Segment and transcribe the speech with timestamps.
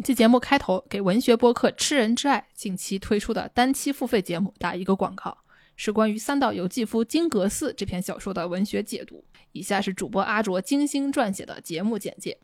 [0.00, 5.36] 本期节目开头给文学播客《吃人之爱》近期推出的单期付费节目打一个广告，
[5.76, 9.22] 是关于三岛由纪夫《金阁寺》这篇小说的文学解读。
[9.52, 12.38] 以下是主播阿卓精心撰写的节目简介：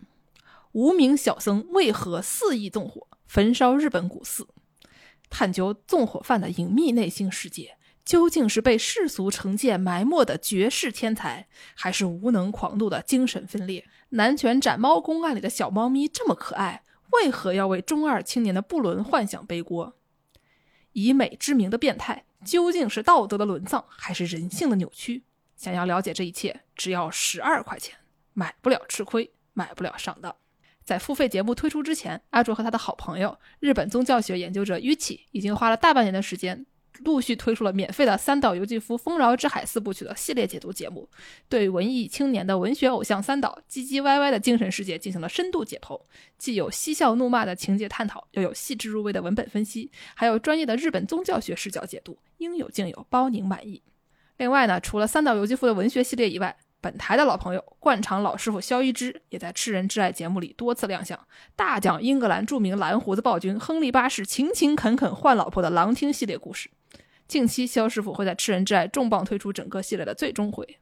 [0.73, 4.47] 无名小僧为何肆意纵火焚烧日本古寺？
[5.31, 13.87] 探究纵火犯的隐秘内心世界，究竟是被世俗成见埋没的绝世天才，还是无能狂怒的精神分裂？
[14.11, 19.97] 南拳斩猫公案里的小猫咪这么可爱，为何要为中二青年的不伦幻想背锅？
[20.93, 25.25] 以美之名的变态，究竟是道德的沦丧，还是人性的扭曲？
[25.57, 27.97] 想要了解这一切，只要十二块钱，
[28.33, 30.35] 买不了吃亏，买不了上当。
[30.85, 36.65] 在付费节目推出之前，阿卓和他的好朋友日本宗教学研究者 Yuki 已经花了大半年的时间，
[37.05, 41.09] 陆续推出了免费的三岛由纪夫《丰饶之海》四部曲的系列解读节目，
[41.49, 46.01] 对文艺青年的文学偶像三岛唧唧歪歪的精神世界进行了深度解剖，
[46.39, 53.83] 既有嬉笑怒骂的情节探讨，又有细致入微的文本分析，还有专业的日本宗教学视角解读，应有尽有，包您满意。
[54.37, 61.19] 另外呢，除了三岛由纪夫的文学系列以外，本台的老朋友惯常老师傅肖一之也在《吃人挚爱》节目里多次亮相，
[61.57, 66.71] 大讲英格兰著名蓝胡子暴君亨利八世勤勤恳恳换老婆的狼听系列故事。
[67.29, 70.79] 近期肖师傅会在《吃人之爱》重磅推出整个系列的最终回。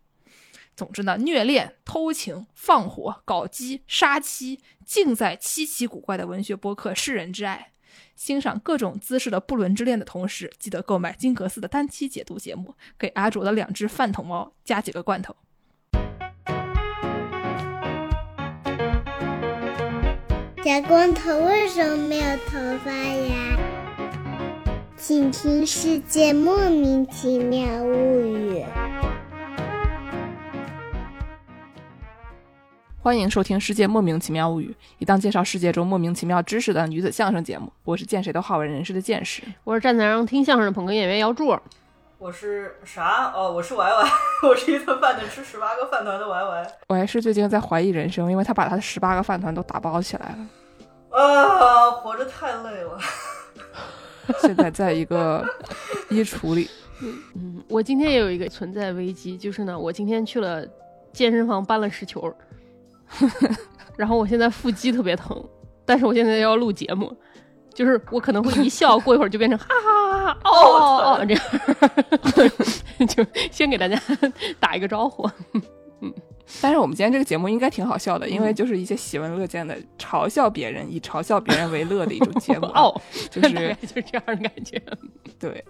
[0.77, 7.71] 总之呢，虐恋、偷情、放火、搞基、杀妻，尽在稀奇古怪的文学播客《世人之爱》。
[8.17, 15.35] 欣赏各种姿势的不伦之恋的同时，记得购买金格斯的单期解读节目，给阿卓的两只饭桶猫加几个罐头。
[20.65, 23.54] 小光头为什么没有头发呀？
[25.07, 28.59] 请听《世界莫名其妙物语》。
[33.03, 37.71] 欢迎收听《世界莫名其妙物语》，一档介绍世界中莫名其妙知识的女子相声节目。
[37.85, 41.55] 我是见谁都好为人师的见识，我是站台上听相声的捧哏演员姚柱。
[42.17, 43.31] 我是啥？
[43.35, 44.11] 哦，我是 Y Y，
[44.49, 46.73] 我是一顿饭能吃十八个饭团的 Y Y。
[46.89, 51.19] 我还是最近在怀疑人生，因为他把他的十八个饭团都打包起来了。
[51.21, 52.99] 啊，活着太累了。
[54.41, 55.45] 现在在一个
[56.11, 56.69] 衣橱里。
[57.35, 60.67] 嗯，我今天也有一个存在危机，就是呢，我今天去了
[61.13, 62.33] 健身房搬了石球，
[63.97, 65.43] 然后我现在腹肌特别疼，
[65.85, 67.15] 但是我现在要录节目，
[67.75, 74.01] 就是我可能会一笑，过一会儿就变成哈哈哈哈哦哦哦这样， 就先给大家
[74.61, 75.29] 打一个招呼。
[76.61, 82.95] 但是我们今天这个节目应该挺好笑的，因为就是一些喜闻乐见的嘲笑别人，以嘲笑别人为乐的一种节目 哦，
[83.31, 84.81] 就是就是这样的感觉。
[85.41, 85.65] 对，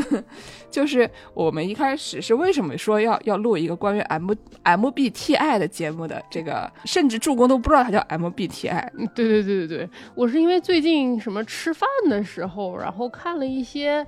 [0.70, 4.32] 就是我们一开始是为什么说要要录一个关于 M
[4.64, 6.22] MBTI 的节目的？
[6.30, 8.90] 这个甚至助攻都不知道它叫 MBTI。
[9.14, 14.06] 对对对对对，我是因为最近什么吃饭的时候，然后看了一些。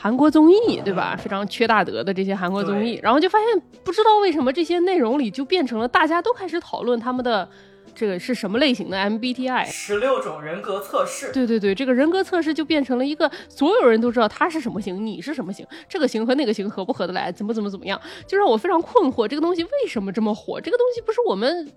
[0.00, 1.16] 韩国综艺对吧？
[1.20, 7.48] 非常缺大德的这些韩国综艺，然后就发现不知道为什么这些内容里就变成了大家都开始讨论他们的
[7.96, 11.32] 这个是什么类型的 MBTI，十六种人格测试。
[11.32, 19.26] 对对对，这个人格测试就变成了一个所有人都知道他是什么型，你是什么型，这个型和那个型合不合得来，怎么怎么怎么样，就让我非常困惑。
[19.26, 20.60] 这个东西为什么这么火？
[20.60, 21.68] 这个东西不是我们。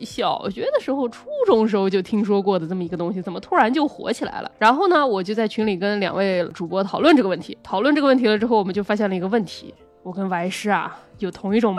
[0.00, 4.50] 小学的时候、初中时候就听说过的这么一个东西，怎么突然就火起来了？
[4.58, 7.56] 然后呢，我就在群里跟两位主播讨论这个问题。
[7.62, 11.76] 讨论这个问题了之后，我们就发现了一个问题：我跟白师啊有同一种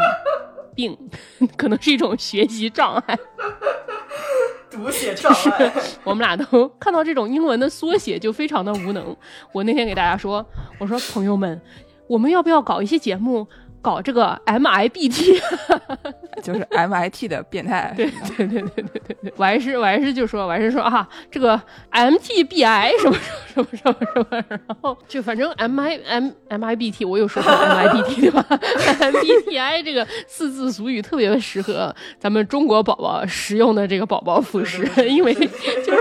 [0.76, 0.98] 病，
[1.58, 3.18] 可能是一种学习障碍，
[4.72, 5.72] 读写障碍。
[6.04, 9.16] 我们俩都看到这种英文的缩写就非常的无能。
[9.52, 10.46] 我那天给大家说，
[10.80, 11.62] 我说朋友们，
[12.08, 13.48] 我们要不要搞一些节目？
[13.86, 15.40] 搞这个 MIBT，
[16.42, 17.94] 就是 MIT 的变态。
[17.96, 23.16] 对对对对对对对，我还是我还是就说我还是说啊，这个 MTBI 什么
[23.54, 35.48] 什么什么什么，然后就反正 MIM MIBT 我有说过 MIBT 对吧？MBTI 这个四字俗语特别的适合咱们中国宝宝食用的这个宝宝辅食，因为就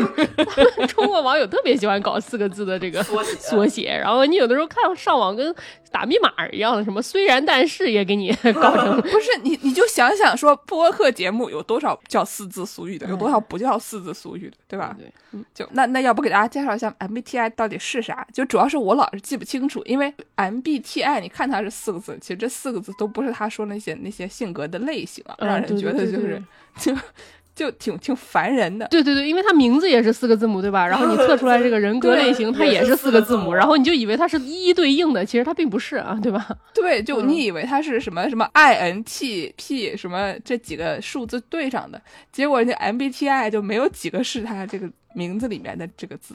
[0.00, 3.22] 是 中国网友特别喜欢搞四个字的这个缩
[3.68, 5.54] 写，然后你有的时候看上网跟
[5.94, 7.84] 打密码一样的，什么虽然但是。
[7.94, 14.96] 也给你 搞成 不是你，你就想想说播客节目有多少叫四字俗语的，有多少不叫四字俗语的，对吧？
[14.98, 18.26] 对，就那那要不给大家介绍一下 MBTI 到底是啥？
[18.32, 26.42] 就主要是我老是记不清楚，因为 MBTI 你看它是四个字，其实这四个字都不是他说那些那些性格的类型啊，让人觉得就是
[26.78, 26.92] 就
[27.54, 28.86] 就挺挺烦人的。
[28.88, 30.86] 对对对，因为它名字也是四个字母，对吧？
[30.86, 36.48] 然后你测出来这个人格 类型，它也是四个字母，然后你就以为它是一一对应的，其实它并不是啊，对吧？
[36.74, 42.00] 对，就嗯你以为它是什么什么 I N T P 什么这几个数字对上的，
[42.32, 46.34] 结果人家 MBTI 就没有几个是它这个名字里面的这个字，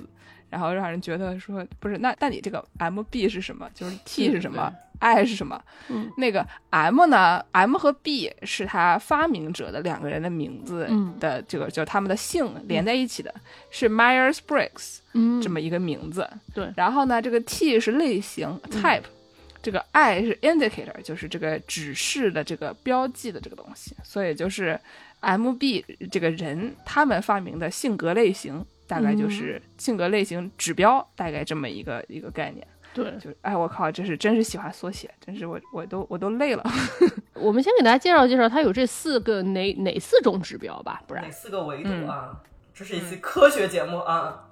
[0.49, 3.67] 然后让人觉得说不是，那那你这个 MB 是什么？
[3.73, 5.61] 就是 T 是什么？I 是什么？
[5.89, 13.33] 嗯，那个 M 呢？M 和 B 是他发明者的两个人的名字嗯的这个，就是他们的姓连在一起的，
[13.71, 16.29] 是 Myers Briggs 嗯这么一个名字。
[16.53, 19.03] 对然后呢，这个 T 是类型 type，、
[19.61, 23.95] 这个 I 是 indicator，就是这个指示的这个标记的这个东西。
[24.03, 24.79] 所以就是
[25.21, 32.65] MB 这个人他们发明的性格类型，大概就是性格类型指标，大概这么一个一个概念。
[32.93, 36.63] 对，就哎，我靠，这是真是喜欢缩写，真是我我都我都累了。
[37.35, 42.31] 我们先给大家介绍介绍，它有这四个哪哪四种指标吧，不然哪四个维度嗯啊？
[42.73, 44.45] 这是一期科学节目啊！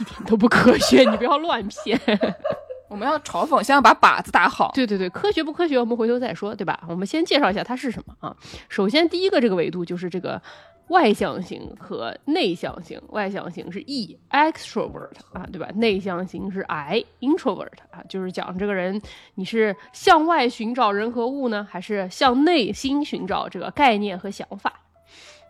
[0.00, 2.00] 一点都不科学，你不要乱骗。
[2.88, 4.70] 我们要嘲讽，先要把靶子打好。
[4.72, 6.80] 对对对，科学不科学我们回头再说，对吧？
[6.88, 8.36] 我们先介绍一下它是什么啊。
[8.68, 10.40] 首先第一个这个维度就是这个
[10.88, 15.68] 外向型和内向型，外向型是 E extrovert 啊，对吧？
[15.76, 19.00] 内向型是 I introvert 啊，就是讲这个人
[19.36, 24.72] 你是向外寻找人和物呢，还是向内心寻找这个概念和想法？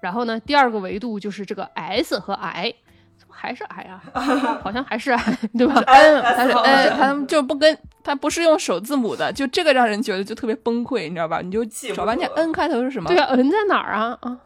[0.00, 2.74] 然后呢，第二个维度就是这个 S 和 I。
[3.16, 4.02] 怎么还是 I 啊？
[4.60, 11.40] 好像还是 I，对吧？N，他是哦 N，他们就不跟他不是用首字母的，就这个让人觉得就特别崩溃，你知道吧？
[11.40, 13.06] 你就记不找半天 N 开头是什么？
[13.08, 14.18] 对啊，N 在哪儿啊？
[14.22, 14.40] 啊，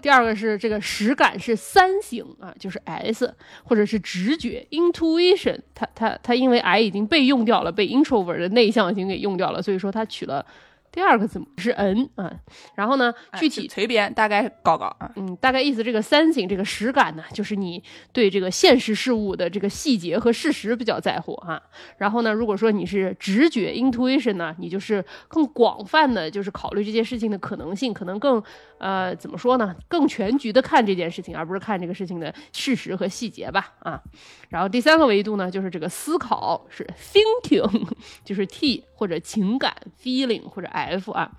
[0.00, 3.34] 第二个是这个实感是三型啊，就是 S，
[3.64, 10.44] 或者是直觉 intuition，它它它因为 I 已经被用掉了，被 introvert 的内向型给用掉了，所以说它取了
[10.92, 12.32] 第二个字母是 N 啊。
[12.74, 15.10] 然后呢，哎具体就随便大概搞搞啊。
[15.16, 21.60] 嗯，大概意思，这个 sensing 这个实感呢，就是你对这个现实事物的这个细节和事实比较在乎啊。
[21.98, 28.42] 然后呢，如果说你是直觉 intuition 呢，你就是更广泛的，就是考虑这件事情的可能性，可能更
[28.78, 34.02] 呃怎么说呢，更全局的看这件事情，而不是看这个事情的事实和细节吧啊。
[34.48, 37.88] 然后第三个维度呢，就是这个思考是 thinking，
[38.24, 41.30] 就是 T 或者情感 feeling 或者 F 啊。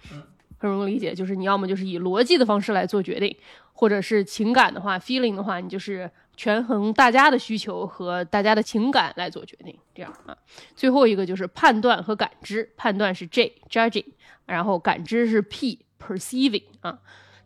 [0.59, 3.37] 很容易理解，就是你要么就是以逻辑的方式来做决定，
[3.73, 10.35] 或者是情感的话，feeling 的话，你就是权衡大家的需求和大家的情感来做决定，这样啊。
[10.75, 14.05] 最后一个就是判断和感知，判断是 J judging，
[14.47, 16.97] 然后感知是 P perceiving 啊。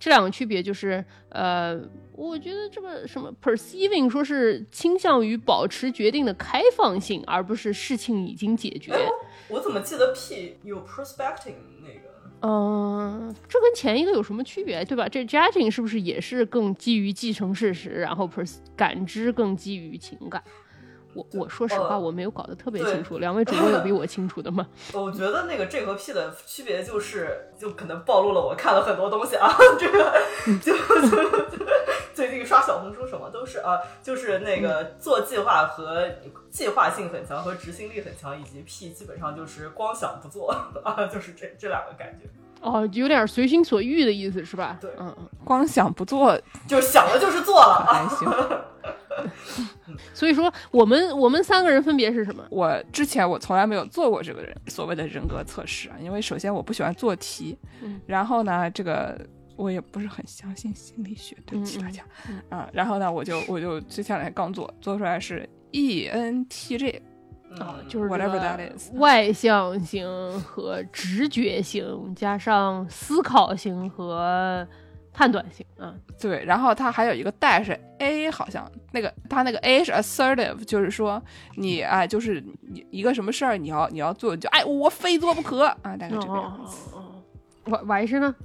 [0.02, 1.80] 这两个区别就是，呃，
[2.14, 8.92] 我觉得这个什么 perceiving 说是倾向于保持决定的开放性，而不是事情已经解决。
[9.48, 11.54] 我怎么记得 P 有 prospecting
[11.84, 12.10] 那个？
[12.42, 15.08] 嗯，这跟前一个有什么区别，对吧？
[15.08, 20.44] 这 judging 是不是也是更基于继承事实，然后 pers 感知更基于情感？
[21.14, 23.18] 我我说实话，呃我没有搞得特别清楚。
[23.18, 24.66] 两位主播有比我清楚的吗？
[24.94, 29.54] 我觉得那个 J 和 P 的区别就是，就可能暴露了我看了很多东西啊。
[29.80, 30.14] 这个
[30.62, 31.66] 就就
[32.14, 36.08] 最近刷小红书什么都是啊，就是那个做计划和
[36.50, 40.52] 计划性很强和执行力很强，以及 P 基本上就是光想不做
[40.84, 42.28] 啊，就是这这两个感觉，
[42.62, 44.78] 哦，有点随心所欲的意思是吧？
[44.82, 45.28] 对嗯嗯。
[45.44, 48.08] 光想不做就想了就是做了啊。
[48.08, 48.30] 还行。
[50.14, 52.44] 所以说，我们我们三个人分别是什么？
[52.50, 59.20] 我之前我从来没有做过这个人所谓的人格测试啊，因为首先我不喜欢做题，嗯然后呢，这个
[59.56, 62.04] 我也不是很相信心理学，对不起嗯嗯大家、
[62.50, 62.70] 啊。
[62.72, 67.02] 然后呢，我就我就接下来刚做，做出来是 E ENTJ，
[67.60, 70.08] 啊，嗯就是 whatever that is 外向型
[70.42, 74.66] 和直觉型，加上思考型和
[75.14, 76.00] 判断性，嗯。
[76.20, 81.22] 对，然后它还有一个代是 A，好像那个它那个 A 是 assertive，就是说
[81.56, 86.90] 你哎，就是你一个什么事儿你要你要做，就哎我非做不可啊，大概这个样子。
[86.94, 87.04] 哦哦
[87.66, 88.36] 哦，王王医师呢？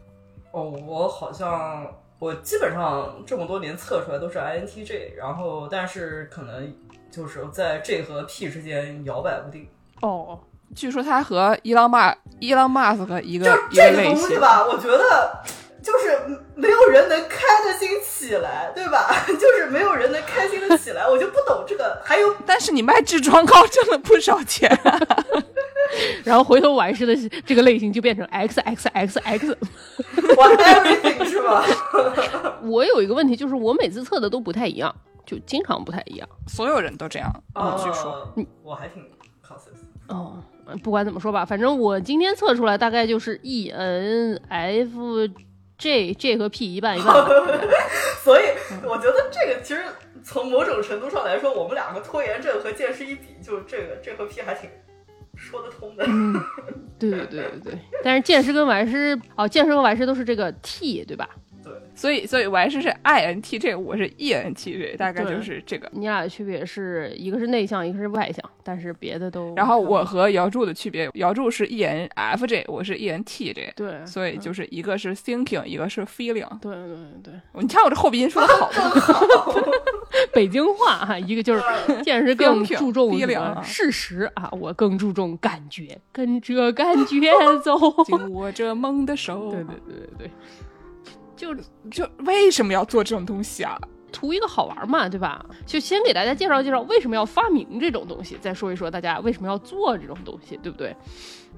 [0.53, 1.87] 哦，我好像
[2.19, 6.75] 我基本上这么多年测出来都是 INTJ，然后但是可能
[7.11, 9.69] 就是在 J 和 P 之间摇摆不定。
[10.01, 10.41] 哦，
[10.75, 15.43] 据说他和伊朗马伊朗马斯克一个就一个这个类型，东西吧，我觉得
[15.87, 19.07] 就是没有人能开得心起来，对吧？
[19.39, 22.03] 就是没有人能开心的起来，我就不懂这个。
[22.05, 24.69] 还有但是你卖痔疮膏挣了不少钱、
[26.25, 27.15] 然后回头王医师的
[27.47, 29.57] 这个类型就变成 X X X X。
[30.37, 31.65] 我 everything 是吧？
[32.65, 34.93] 我有一个问题，就是我每次测的都不太一样，
[35.25, 36.29] 就经常不太一样。
[36.49, 38.35] 所有人都这样，哦据说。
[38.65, 39.05] 我还挺
[39.47, 39.79] conscious。
[40.09, 40.43] 哦，
[40.83, 45.29] 不管怎么说吧，反正我今天测出来大概就是 E N F
[45.79, 47.15] J J 和 P 一半一半。
[48.25, 48.45] 所以
[48.83, 49.83] 我觉得这个其实
[50.25, 54.69] 从某种程度上来说，我们两个拖延症和剑师一比，就这个 J 和 P 还挺
[55.37, 56.05] 说得通的。
[56.99, 61.29] 对对对对对，但是剑师跟玩师哦，剑师和玩师都是这个 T 对吧？
[61.79, 65.89] 对，所以所以我还是是 I N T J，我是 E N T J，大概就是这个。
[65.93, 69.55] 你俩的区别是一个是内向，一个是外向，但是别的都。
[69.55, 76.49] 然后我和姚柱的区别，姚柱是 E N F J，我是 E N T J，对，所以就是一个是 thinking，一个是 feeling。
[76.61, 79.63] 对对对，你看我这后鼻音说的好吗？
[80.33, 81.63] 北京话哈，一个就是
[82.03, 87.31] 现实更注重 feeling 事实啊，我更注重感觉，跟着感觉
[87.63, 87.77] 走。
[88.05, 89.51] 紧握着梦的手。
[89.51, 90.31] 对对对对对，
[91.37, 91.55] 就
[91.91, 93.79] 就为什么要做这种东西啊？
[94.13, 95.45] 图一个好玩嘛，对吧？
[95.67, 100.97] 就先给大家介绍介绍为什么要发明这种东西，再说一说大家为什么要做这种东西，对不对？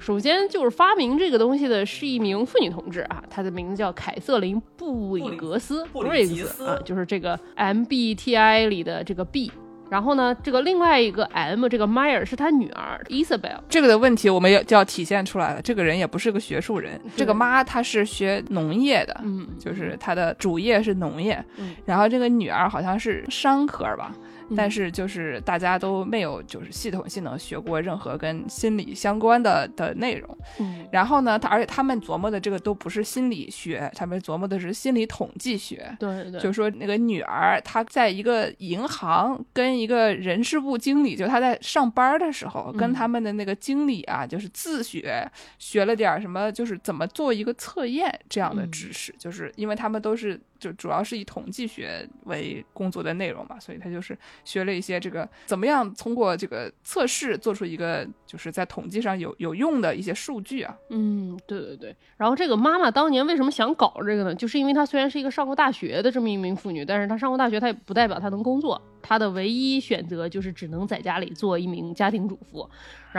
[0.01, 9.53] 首先就是发明这个东西的是一名妇女同志啊，她的名字叫凯瑟琳·布里格斯 （Briggs） 啊，就是这个 MBTI 里的这个 B。
[9.91, 15.63] 然后呢，这个另外一个 M 这个 Meyer 是他女儿 Isabel，这个的问题我们也就要体现出来了。
[15.63, 24.15] 这个人也不是个学术人，这个妈她是学农业的，嗯，就是她的主业是农业，嗯然后这个女儿好像是商科吧。
[24.49, 24.57] 嗯。
[24.57, 30.87] 但是就是大家都没有就是系统性的学过任何跟心理相关的的内容，嗯。
[30.93, 35.97] 然后呢，他而且他们琢磨的这个都不是心理学，他们琢磨的是心理统计学。
[35.99, 36.33] 对对。
[36.33, 42.95] 对，就说那个女儿，她在一个银行跟一个人事部经理，就她在上班的时候，跟嗯。
[42.95, 48.71] 他们的那个经理啊，就是自学学了点儿什么，就是怎么做一个测验这样的嗯。
[48.71, 60.77] 知识，就是因为他们都是就主要是以统计学为工作的内容嘛，所以他就是学了一些这个怎么样通过这个测试做出一个就是在统计上有有用的一些数据啊。
[60.91, 61.97] 嗯，对对对。
[62.17, 64.35] 然后这个妈妈当年为什么想搞这个呢？
[64.35, 68.81] 就是因为她虽然是一个上过大学的这么一名妇女，但是她上过大学，她也不代表她能工作。
[69.01, 72.69] 她的唯一选择就是只能在家里做一名家庭主妇。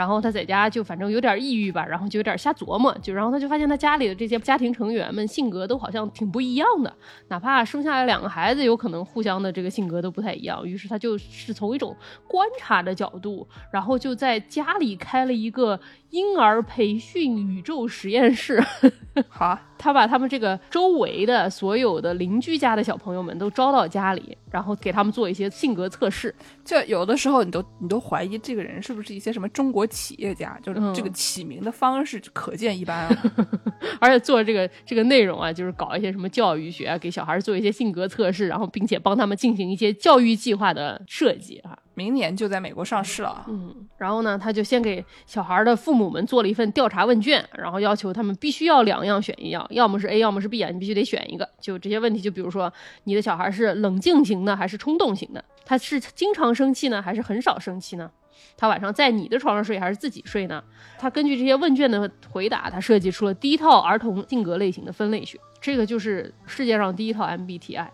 [0.00, 6.90] 然后他在家就反正有点抑郁吧，然后就有点瞎琢磨，就然后他就发现他家里的这些家庭成员们性格都好像挺不一样的，
[7.28, 10.66] 哪怕生下来两个孩子，有可能互相的这个性格都不太一样。
[10.66, 11.94] 于是他就是从一种
[12.26, 15.78] 观察的角度，然后就在家里开了一个
[16.10, 18.62] 婴儿培训宇宙实验室。
[19.28, 26.34] 好，他把他们这个周围的所有的邻居家的小朋友们都招到家里，然后给他们做一些性格测试。
[26.64, 33.22] 就有的时候你都你都怀疑这个人是不是一些什么中国企业家，就是嗯这个起名的方式可见一斑啊。
[33.98, 41.76] 而且做这个这个内容啊，就是搞一些什么教育学啊，给小孩做一些性格测试，然后并且帮他们进行一些教育计划的设计啊。
[42.00, 43.44] 明年就在美国上市了。
[43.46, 51.46] 嗯，然后呢，他就先给小孩的父母们做了一份调查问卷，然后要求他们必须要两样选一样，要么是 A，要么是 B 啊，你必须得选一个。
[51.60, 52.72] 就这些问题，就比如说
[53.04, 55.44] 你的小孩是冷静型的还是冲动型的？
[55.66, 58.10] 他是经常生气呢，还是很少生气呢？
[58.56, 60.64] 他晚上在你的床上睡还是自己睡呢？
[60.98, 67.86] 他根据这些问卷的回答，他设计出了第一套儿童性格类型的分类学，这个就是世界上第一套 MBTI。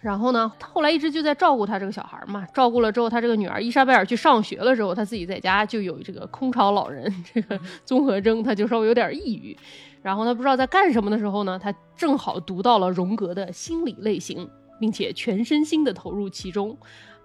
[0.00, 9.56] 然后呢，他后来一直就在照顾他这个小孩嘛，照顾了之后，他这个女儿伊莎贝尔去上学了之后，他自己在家就有这个空巢老人这个综合征，他就稍微有点抑郁。
[10.00, 16.78] 然后他不知道在干什么的时候呢，他正好读到了荣格的心理类型，并且全身心的投入其中，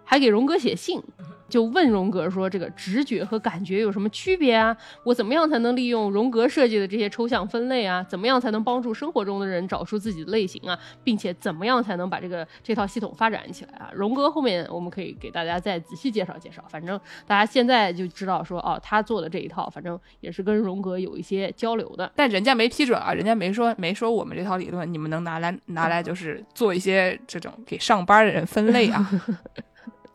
[0.04, 1.02] 还给荣格写信，
[1.50, 4.76] 就问荣格说：“这个直觉和感觉有什么区别啊？
[5.04, 8.04] 我怎么样才能利用荣格设计的这些抽象分类啊？
[8.10, 10.78] 怎么样才能帮助生活中的人找出自己的类型啊？
[11.04, 22.12] 并且怎么样才能把这个这套系统发展起来啊？”荣格后面我们可以给大家再仔细介绍介绍，反正大家现在就知道说哦，他做的这一套，反正也是跟荣格有一些交流的。
[22.16, 29.08] 但人家没批准啊，人家没说没说我们这套理论你们能拿来拿来就是做一些这种给上班的人分类啊。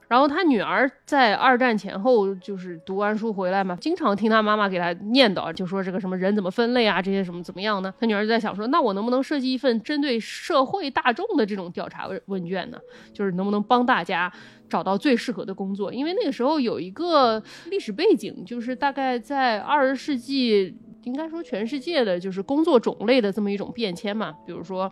[0.08, 7.92] 然后他女儿在二战前后就是读完书回来嘛，经常听他妈妈给他念叨，就说这个什么人怎么分类啊，这些什么怎么样呢？
[8.00, 12.78] 他女儿就在想说，那我能不能设计一份针对社会大众的这种调查问问卷呢？
[13.12, 14.32] 就是能不能帮大家
[14.68, 15.92] 找到最适合的工作？
[15.92, 20.76] 因为那个时候有一个历史背景，就是大概在二十世纪。
[21.04, 24.34] 应该说，全世界的就是工作种类的这么一种变迁嘛。
[24.44, 24.90] 比如说，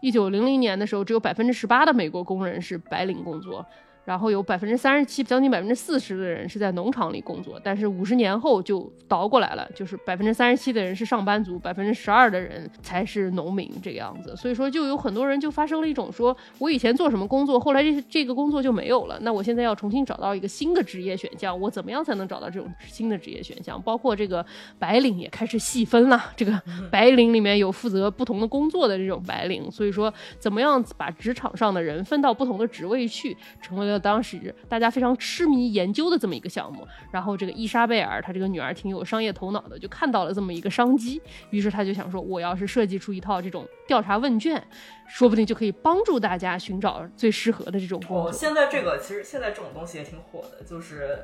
[0.00, 3.66] 一九零零年的时候，只有百分之十八的美国工人是白领工作，
[4.06, 14.36] 然后有百分之三十七，将近百分之四十的人是在农场里工作，但是五十年后就倒过来了，就是百分之三十七的人是上班族，百分之十二的人才是农民这个样子。
[14.36, 23.82] 所以说，就有很多人就发生了一种说，我以前做什么工作，后来这这个工作就没有了，那我现在要重新找到一个新的职业选项，我怎么样才能找到这种新的职业选项？
[23.82, 24.46] 包括这个
[24.78, 36.86] 白领也开始细分了，这个白领里面有负责不同的工作的这种白领，所以说怎么样把职场上的人分到不同的职位去，成为了当时大家非常痴迷研究的这么一个项目。
[37.10, 44.62] 然后这个伊莎贝尔她这个女儿挺有商业头脑的，就看到了这么一个商机，于是她就想说，我要是设计出一套这种调查问卷，
[45.08, 48.32] 说不定就可以帮助大家寻找最适合的这种工哦，作。
[48.32, 51.18] 现在这个其实现在这种东西也挺火的，就是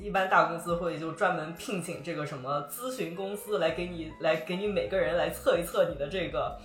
[0.00, 6.56] 一般大公司会就专门聘请这个什么咨询公司来给你来给你每个人来测一测你的这个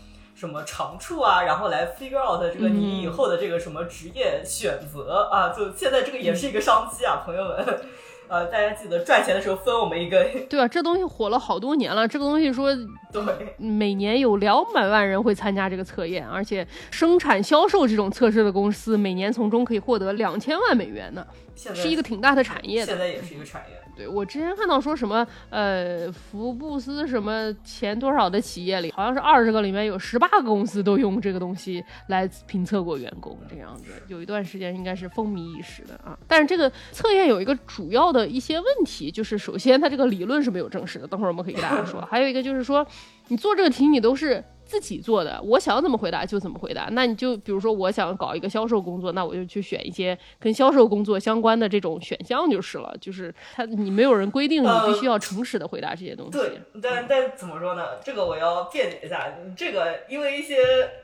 [0.43, 7.65] 什么长处啊，然后来 figure out 这个你以后的这个什么职业选择、啊，就现在这个也是一个商机啊，朋友们。
[8.29, 12.07] 呃，大家记得赚钱的时候分我们一个， 对啊，这东西火了好多年了。
[12.07, 12.73] 这个东西说
[13.11, 22.87] 对，每年有两百万人会参加这个测验，而且生产销售这种测试的公司每年从中可以获得两千万美元呢，现在是一个挺大的产业的。
[22.87, 23.79] 现在也是一个产业。
[23.95, 36.17] 对我之前看到说什么，呃，福布斯什么前多少的企业里，好像是二十个里面有十八个公司都用这个东西来评测过员工，这样子，有一段时间应该是风靡一时的啊。
[36.27, 42.01] 但是这个测验有一个主要的一些问题，就是首先它这个理论是没有证实的，等会儿我们可以给大家说。
[42.09, 42.85] 还有一个就是说，
[43.27, 44.43] 你做这个题你都是。
[44.73, 46.87] 自己做的，我想怎么回答就怎么回答。
[46.93, 52.91] 那你就比如说，我想搞一个销售工作，那我就去选一些跟销售工作相关的这种选项就是了。
[52.99, 56.31] 就是他，你没有人规定你必须要诚实的回答这些东西。
[56.31, 57.99] 对，但但怎么说呢？
[58.03, 60.57] 这个我要辩解一下，这个因为一些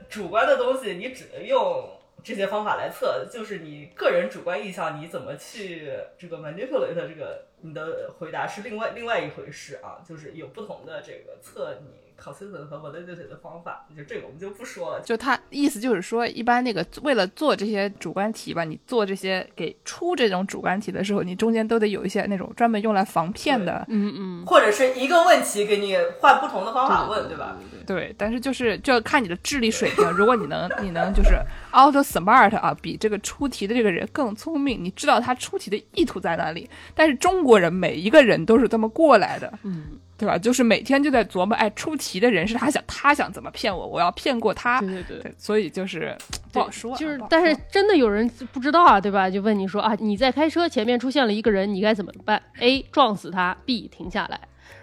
[0.10, 1.92] 主观的东西，你只能用
[2.24, 15.02] 这些方法来测，就是你个人主观意向，你怎么去这个 manipulate 这个你的回答是另外另外一回事啊，就是有不同的这个测你 consistent 和 validity 的方法，就这个我们就不说了。
[15.02, 27.58] 就他意思就是说，一般那个为了做这些主观题吧，你做这些给出这种主观题的时候，你中间都得有一些那种专门用来防骗的，嗯嗯，或者是一个问题给你换不同的方法问，对吧？
[27.88, 28.14] 对。
[28.18, 31.36] 但是就是就要看你的智力水平，如果你能 你能就是
[31.74, 36.70] out smart 啊，比这个出题的这个人更聪明，你知道他出题的意图在哪里。
[36.94, 39.84] 但是中国人每一个人都是这么过来的，嗯，
[40.20, 40.38] 对吧？
[40.38, 44.82] 就是每天就在琢磨，哎，出题的人是他想他想怎么骗我，我要骗过他。
[44.82, 45.34] 对对对。
[45.38, 46.16] 所以就是
[46.52, 49.30] 不好说就是但是真的有人不知道啊，对吧？
[49.30, 54.40] 就问你说啊，你在开车，前面出现了一个人，你该怎么办？A 撞死他，B 停下来。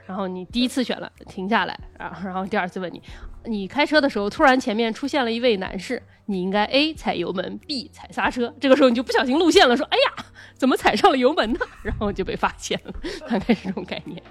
[0.06, 3.02] 然后你第一次选了停下来，然后然后第二次问你，
[3.44, 8.54] 你开车的时候突然前面出现了一位男士，你应该 A 踩油门，B 踩刹车。
[8.60, 11.58] 这个时候你就不小心露馅了，说哎呀，怎么踩上了油门呢？
[11.82, 12.92] 然后就被发现了，
[13.28, 14.22] 大概是这种概念。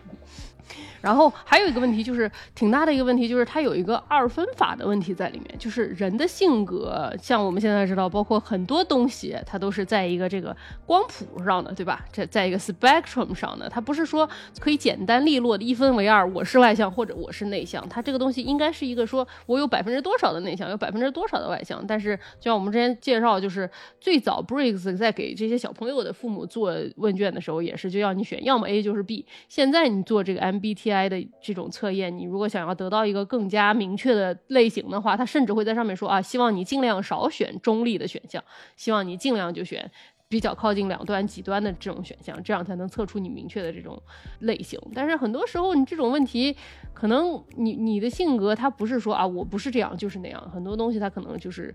[1.05, 12.03] 然后还有一个问题，就是挺大的一个问题，就是它有一个二分法的问题在里面，就是人的性格，像我们现在知道，包括很多东西，它都是在一个这个光谱上的，对吧？
[12.11, 14.27] 这在一个 spectrum 上的，它不是说
[14.59, 21.85] 可以简单利落的一分为二，我是外向或者我是内向，它这个东西应该是一个说我有百分之多少的内向，有百分之多少的外向。
[21.85, 23.69] 但是就像我们之前介绍，就是
[24.01, 29.23] 最早 Briggs 在给这些小朋友的父母做问卷的时候，也是就要你选，要么 A 就是 B。
[29.47, 30.94] 现在你做这个 MBTI。
[30.95, 38.41] 该的这种测验，你如果想要得到一个更加明确的类型的话，它甚至会在上面说啊，希望你尽量少选中立的选项，
[38.77, 39.91] 希望你尽量就选
[40.29, 44.01] 比较靠近两端极端的这种选项，这样才能测出你明确的这种
[44.39, 44.79] 类型。
[44.93, 46.55] 但是很多时候，你这种问题，
[46.93, 51.73] 可能你你的性格它不是说啊，我不是这样就是那样，很多东西它可能就是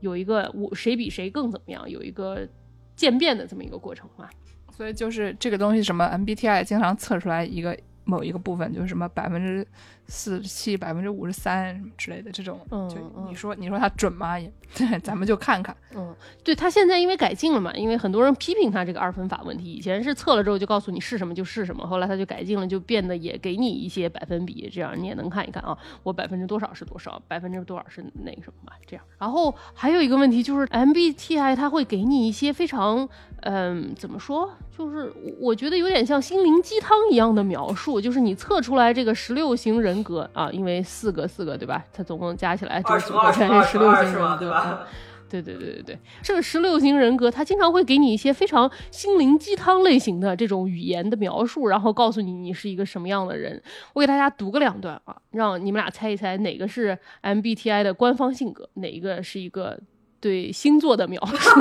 [0.00, 2.48] 有一个我谁比谁更怎么样，有一个
[2.96, 4.28] 渐变的这么一个过程嘛。
[4.70, 7.78] 所以就是这个东西，什么 MBTI 经常测出来一个。
[8.04, 9.66] 某一个部分就是什么百分之
[10.06, 14.38] 四十七、百分之五十三之类的这种，嗯就嗯你说你说它准吗？
[14.38, 14.50] 也，
[15.02, 15.74] 咱们就看看。
[15.94, 29.04] 嗯，对他现在因为改进了嘛，因为很多人批评他这个二分法问题，以前是测了之后就告诉你是什么就是什么，后来他就改进了，就变得也给你一些百分比，这样你也能看一看啊，我百分之多少是多少，百分之多少是那个什么嘛，这样。
[29.18, 33.06] 然后还有一个问题就是 MBTI 它会给你一些非常，
[33.42, 34.50] 嗯，怎么说？
[34.76, 41.84] 就是我觉得有点像心灵鸡汤一样的描述，就是你测出来这个十六型人格啊，因为四个四个对吧？
[41.92, 44.78] 它总共加起来就是组合成二十六十个二十型人吧？
[44.82, 44.86] 嗯
[45.32, 53.58] 对对对对对，这个十六型人格，他经常会给你一些非常心灵鸡汤类型的这种语言的描述，然后告诉你你是一个什么样的人。
[53.94, 59.80] 我给大家读个两段啊，让你们俩猜一猜哪个是 MBTI 的官方性格，哪一个是一个
[60.20, 61.60] 对星座的描述。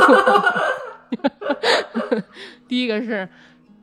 [2.68, 3.30] 第一个是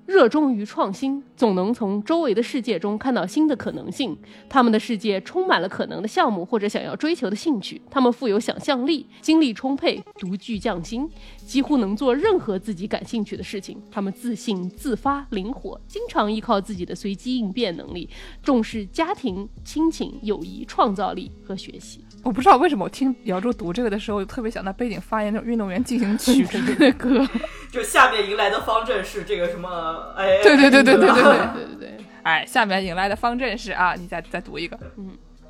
[0.09, 4.17] 热衷于创新，总能从周围的世界中看到新的可能性。
[4.49, 7.79] 他们的世界充满了可能的项目或者想要追求的兴趣。
[7.91, 11.07] 他们富有想象力，精力充沛，独具匠心，
[11.45, 13.79] 几乎能做任何自己感兴趣的事情。
[13.91, 18.09] 他们自信、自发、灵活，经常依靠自己的随机应变能力，
[18.43, 22.03] 重视家庭、亲情、友谊、创造力和学习。
[22.25, 27.27] 我不知道为什么我听姚柱读这个的时候，特别想到背景发言那种运动员进行曲 之类的歌。
[27.71, 30.13] 就下面迎来的方阵是这个什么？
[30.17, 32.05] 哎，对对对对对对对对对对。
[32.23, 34.79] 哎，下面迎来的方阵是啊，你再再读一个。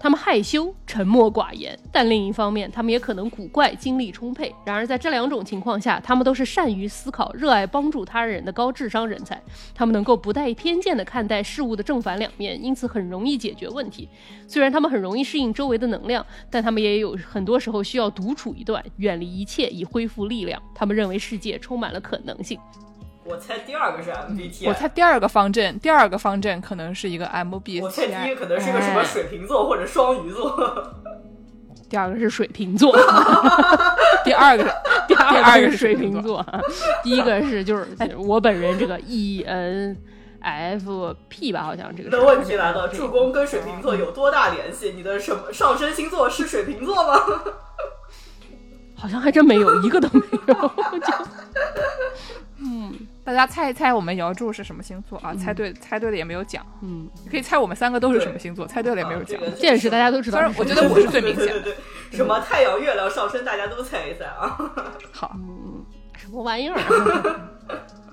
[0.00, 4.54] 他们害羞、沉默寡言，但另一方面，他们也可能古怪、精力充沛。
[4.64, 9.42] 然而，在这两种情况下，他们都是善于思考、热爱帮助他人的高智商人才。
[9.74, 14.08] 他们能够不带偏见地看待事物的正反两面，因此很容易解决问题。
[14.46, 20.62] 虽然他们很容易适应周围的能量，但他们也有很多时候需要独处一段，远离一切以恢复力量。
[20.74, 22.58] 他们认为世界充满了可能性。
[23.28, 27.82] 我猜第二个是 MBTI，我猜第二个方阵，第二个方阵可能是一个 MBTI。
[27.82, 30.94] 我猜第一个可能是个什么水瓶座或者双鱼座。
[31.90, 32.94] 第二个是水瓶座
[34.24, 34.70] 第二个是
[35.08, 36.44] 第二个是水水瓶座，
[37.02, 37.86] 第一个是就是
[38.16, 39.96] 我本人这个 E N
[40.40, 44.92] F P 吧，好像这个那问题来了，助攻跟水瓶座有多大联系？
[44.96, 47.20] 你的什么上升星座是水瓶座吗？
[48.96, 51.12] 好像还真没有一个都没有，就
[53.28, 55.34] 大家猜一猜我们姚柱是什么星座啊？
[55.34, 59.44] 猜对猜对了也没有奖，嗯，你可以猜我们三个都是什么星座，猜对了也没有奖啊。
[59.44, 60.58] 这个这件事大家都知道反正。
[60.58, 61.52] 我觉得我是最明显的。
[61.52, 61.74] 对对对
[62.10, 64.56] 对，什么太阳、月亮、上升，大家都猜一猜啊。
[65.12, 65.36] 好，
[66.16, 66.80] 什么玩意儿？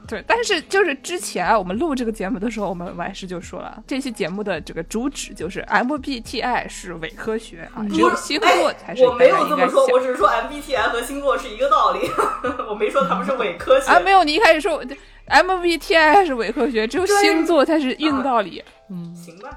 [0.08, 12.10] 对，但是就是之前啊我们录这个节目的时候，我们完事就说了，这期节目的这个主旨就是 MBTI 是伪科学啊，只有星座才是哎我没有这么说，我只是说 MBTI 和星座是一个道理，
[12.70, 13.92] 我没说他们是伪科学。
[13.92, 14.84] 啊，没有，你一开始说
[15.28, 18.64] MBTI 是伪科学，只有星座才是硬道理。
[18.90, 19.50] 嗯行吧，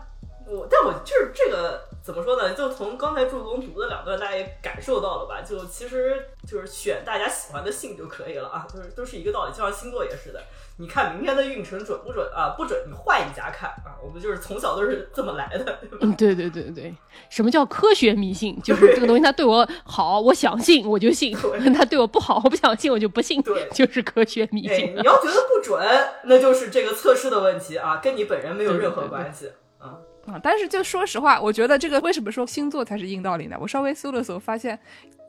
[0.46, 2.55] 我但我就是这个怎么说呢？
[2.55, 5.42] 就从刚才助攻读的两段，大家也感受到了吧？
[5.42, 6.16] 就其实
[6.47, 10.40] 就是选大家喜欢的姓就可以了啊，就是都是一个道理，就像星座也是的。
[10.79, 12.55] 你看明天的运程准不准啊？
[12.57, 14.01] 不准，你换一家看啊。
[14.03, 15.99] 我们就是从小都是这么来的，对吧？
[16.01, 16.94] 嗯，对对对对，
[17.29, 18.59] 什么叫科学迷信？
[18.62, 21.37] 就是这个东西，它对我好，我想信我就信；
[21.75, 23.42] 它对我不好，我不想信我就不信。
[23.42, 25.03] 对就是科学迷哎，信你。
[25.03, 25.87] 要觉得不准，
[26.25, 29.99] 那就是这个测试的问题啊，跟你本人没有任何关系啊。
[30.29, 33.57] 啊，但是就说实话，我觉得这个为什么说星座才是硬道理呢？
[33.61, 34.79] 我稍微搜了搜，发现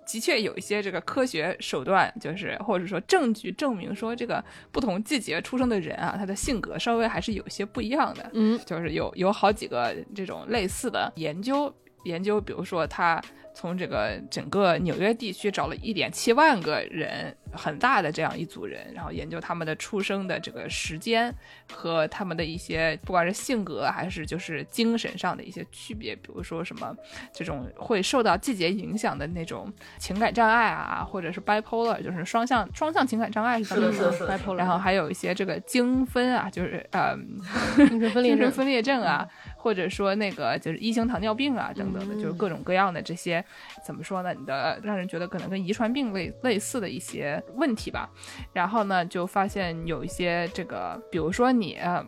[0.05, 8.29] 的确有一些这个科学手段，就是或者说证据证明说，这个不同季节出生的人啊，他的性格稍微还是有些不一样的。
[8.33, 11.73] 嗯，就是有有好几个这种类似的研究
[12.05, 13.21] 研究，比如说他
[13.53, 21.33] 从这个整个纽约地区找了一点七万个人，很大的这样一组人，然后研究他们的出生的这个时间
[21.73, 26.95] 和他们的一些不管是性格还是就是精神上的一些区别，比如说什么
[27.33, 37.17] 这种会受到季节影响的那种情感障碍啊，或者是 bipolar，就是双向双向情感障碍是是的，他们说是，是然后还有一些这个精分啊，就是呃。
[38.29, 39.27] 精神分裂症啊，
[39.61, 43.43] 或者说那个就是一型糖尿病啊等等的，就是各种各样的这些
[43.85, 44.33] 怎么说呢？
[44.33, 48.09] 你的让人觉得可能跟遗传病类类似的一些问题吧。
[48.53, 52.01] 然后呢，就发现有一些这个，比如说你，呃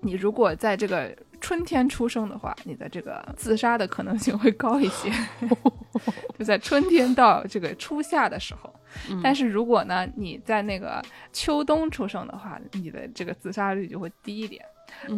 [0.00, 5.10] 你如果在这个春天出生的话，你的这个自杀的可能性会高一些，
[6.38, 8.72] 就在春天到这个初夏的时候。
[9.22, 14.62] 但是如果呢你在那个秋冬出生的话，你的这个自杀率就会低一点，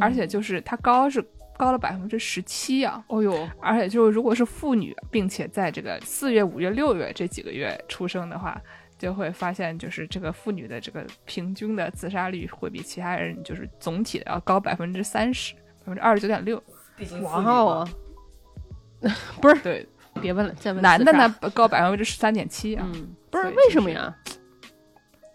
[0.01, 1.25] 而且就是它高是
[1.57, 3.05] 高了百分之十七啊。
[3.09, 8.61] 哦呦，而且就是，如果是妇女，并且在这个四月、五月、六月这几个月出生的话，
[8.99, 16.63] 就会发现，就是这个妇女的这个平均的自杀率会比其他人就是总体的要高百分之三十，百分之二十九点六。
[17.23, 17.89] 哇哦，
[19.41, 19.87] 不是，对，
[20.21, 21.33] 别问了，再问男的呢？
[21.53, 22.89] 高百分之十三点七啊。
[22.95, 24.17] 嗯，不是为什么呀？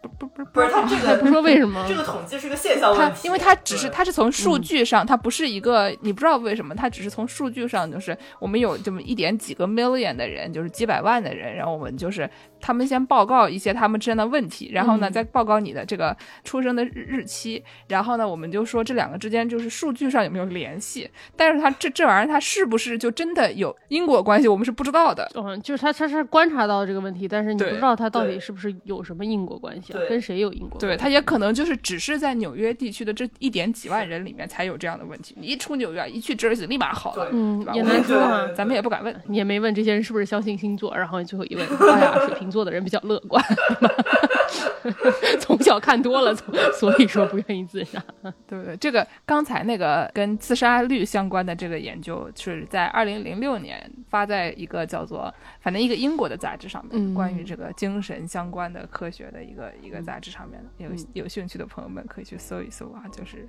[0.02, 1.96] 不不不不是他这个不说为什么这？
[1.96, 3.94] 个统计是个现象它问题，因为它只是对。
[3.94, 12.30] 它是从数据上，它不是一个你不知道为什么，它只是从数据上，就是我们有这么一点几个 million 的人，就是几百万的人，然后我们就是
[12.62, 25.30] 他们先报告一些他们之间的问题，然后呢嗯再报告你的这个出生的日日期，然后呢我们就说这两个之间就是数据上有没有联系，但是它这这玩意儿它是不是就真的有因果关系，我们是不知道的。
[25.36, 30.00] 嗯，就是他他是观察到这个问题，但是你不知道他到底是不是有什么因果关系啊？
[30.10, 30.88] 跟谁有因果关系？
[30.88, 35.36] 对，他也可能就是只是在纽约地区的这一点几万人里面才有这样的问题。
[35.40, 38.48] 你一出纽约，一去 Jersey 立马好了，嗯，也难说啊。
[38.56, 39.16] 咱们也不敢问。
[39.28, 43.44] 你也没问这些人是不是相信星座，然后最后一问，哎呀，水瓶座的人比较乐观。
[45.40, 48.02] 从小看多了，所 所以说不愿意自杀。
[48.48, 48.76] 对不对？
[48.78, 63.48] 这个刚才那个跟自杀率相关的这个研究是在二零零六年发在一个叫做反正一个英国的杂志上面，嗯关于这个精神相关的科学的一个一个杂志上面的，有有兴趣的朋友们可以去搜一搜啊，就是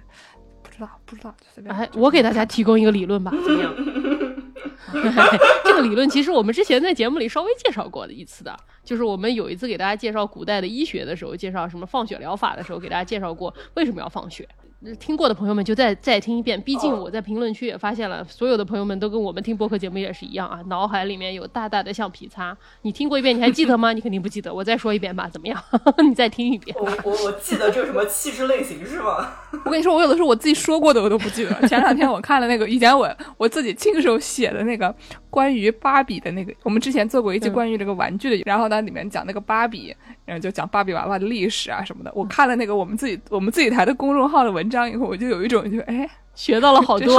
[0.62, 1.74] 不知道不知道就随便。
[1.74, 3.74] 哎，我给大家提供一个理论吧，怎么样？
[5.64, 14.48] 这个理论其实我们之前在节目里稍微介绍过的一次的，就是我们有一次给大家介绍古代的医学的时候，介绍什么放血疗法的时候，给大家介绍过为什么要放血。
[14.98, 22.56] 听过的朋友们就再再听一遍，毕竟我在评论区也发现了，所有的朋友们都跟我们听播客节目也是一样啊，脑海里面有大大的橡皮擦。
[22.80, 23.92] 你听过一遍，你还记得吗？
[23.92, 25.62] 你肯定不记得，我再说一遍吧，怎么样？
[26.02, 26.74] 你再听一遍。
[26.80, 29.30] 我我我记得这是什么气质类型是吗？
[29.66, 31.50] 我跟你说，我有的时候我自己说过的我都不记得。
[31.68, 34.94] 前两天我看了那个以前我我自己亲手写的那个
[35.28, 42.10] 关于芭比的那个，我们之前做过一期嗯关于这个玩具的，然后呢里面讲那个芭比，然后就讲芭比娃娃的历史啊什么的。
[42.14, 47.18] 我看了那个我们自己我们自己台的公众号的文章以后，我就有一种就哎学到了好多是，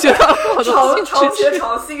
[0.00, 1.50] 学到了好多新常常知识。
[1.52, 1.98] 学常新。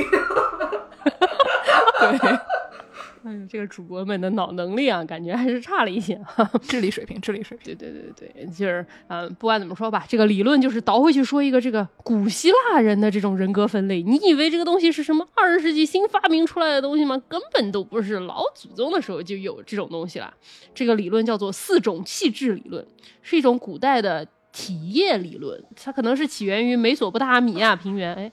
[2.00, 2.38] 对，
[3.24, 6.18] 嗯，这个主播们的脑能力啊，感觉还是差了一些。
[6.66, 7.74] 智力水平，智力水平。
[7.74, 14.02] 对对对对，就是嗯、呃不管怎么说吧，这个理论就是倒回去说一个这个古希腊人的这种人格分类。
[14.02, 17.20] 你以为这个东西是什么二十世纪新发明出来的东西吗？
[17.28, 20.32] 根本都不是，老祖宗的时候就有这种东西了。
[20.74, 22.86] 这个理论叫做四种气质理论，
[23.20, 28.14] 是一种古代的体液理论，它可能是起源于美索不达米亚平原。
[28.14, 28.32] 哎，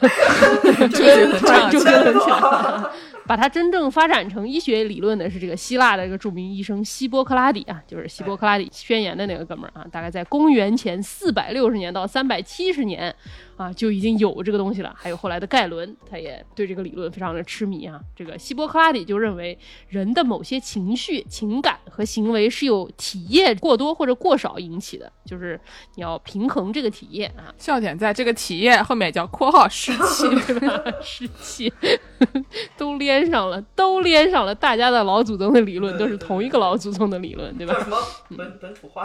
[0.88, 2.92] 就讲跟起来了。
[3.24, 13.14] 把它真正发展成医学理论的是这个希腊的一个著名医生希波克拉底啊，就是希波克拉底宣言的那个哥们儿啊，大概在公元前四百六十年到三百七十年
[13.56, 14.94] 啊就已经有这个东西了。
[14.96, 18.00] 还有后来的盖伦，他也对这个理论非常的痴迷啊。
[18.14, 25.60] 这个希波克拉底就认为人的某些情绪、情感和行为是由体液过多或者过少引起的，就是
[25.94, 27.52] 你要平衡这个体液啊。
[27.58, 30.82] 笑点在这个体液后面叫括号湿气，对吧？
[31.02, 31.72] 湿气
[32.76, 37.80] 都连上了，都连上了，大家的老祖宗的理论都是同一个老祖宗的理论，对吧叫？
[37.80, 37.98] 什么
[38.36, 39.04] 本本土化、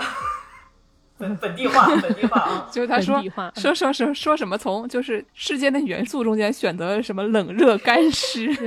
[1.17, 2.69] 本本地化、本地化啊！
[2.71, 3.21] 就是他说
[3.55, 8.53] 说说说说什么从就是世间的元素中间选择了什么冷热干湿，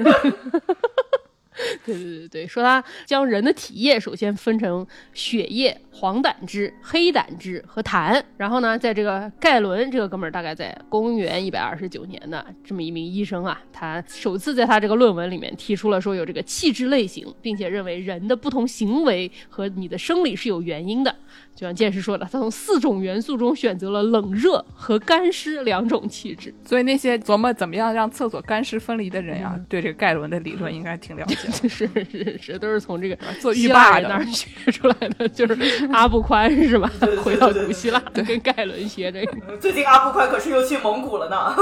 [1.85, 21.15] 对 对对对，说他将人的体液首先分成血液、黄胆汁、黑胆汁和痰，然后呢，在这个盖伦这个哥们儿大概在公元一百二十九年的这么一名医生啊，他首次在他这个论文里面提出了说有这个气质类型，并且认为人的不同行为和你的生理是有原因的。
[21.61, 26.55] 就像剑师说的，他从四种元素中选择了冷热和干湿两种气质。
[26.65, 31.53] 所以那些琢磨怎么样让厕所干湿分离的人呀、对这个盖伦的理论应该挺了解的。
[31.69, 37.17] 是是是，都是从这个做浴霸的那儿学出来的，就是阿布宽是吧对对？
[37.17, 41.55] 对 回到对古希腊跟盖伦学这个，最近阿布宽可是又去蒙古了呢。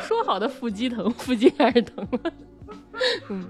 [0.00, 2.32] 说好的腹肌疼，腹肌开始疼了。
[3.30, 3.44] 嗯，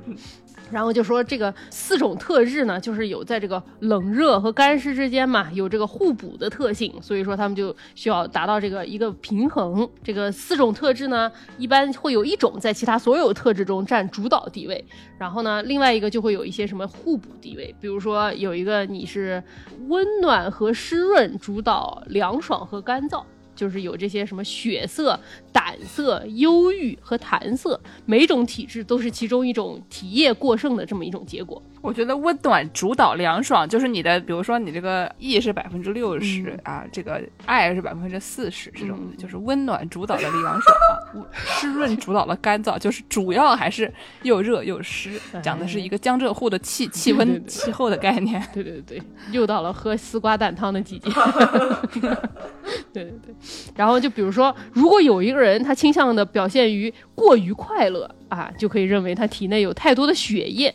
[0.70, 9.88] 然后就说这个四种特质呢，就是有在这个冷热和干湿之间嘛，有这个互补的特性，所以说他们就需要达到这个一个平衡。
[10.03, 14.85] 这个四种特质呢，一般会有一种在其他所有特质中占主导地位，
[15.18, 19.42] 然后呢，另外一个就会有一些什么互补地位，比如说有一个你是
[19.88, 23.22] 温暖和湿润主导凉爽和干燥。
[23.55, 25.19] 就是有这些什么血色、
[25.53, 31.62] 胆色、忧郁和痰色，每种体质都是其中一种体液过剩的这么一种结果。
[31.85, 43.92] 我觉得温暖主导凉爽，就是你的，比如说你这个 E 是百分之六十啊，这个爱是百分之四十，这种就是温暖主导的凉爽啊，湿润主导的干燥，就是主要还是
[44.23, 48.42] 又热又湿，讲的是一个江浙沪的气气温气候的概念。
[48.55, 51.11] 对对对，又到了喝丝瓜蛋汤的季节。
[52.94, 53.35] 对对对，
[53.77, 60.75] 然后就比如说，如果有一个人他倾向的表现于过于快乐啊，就可以认为他体内有太多的血液。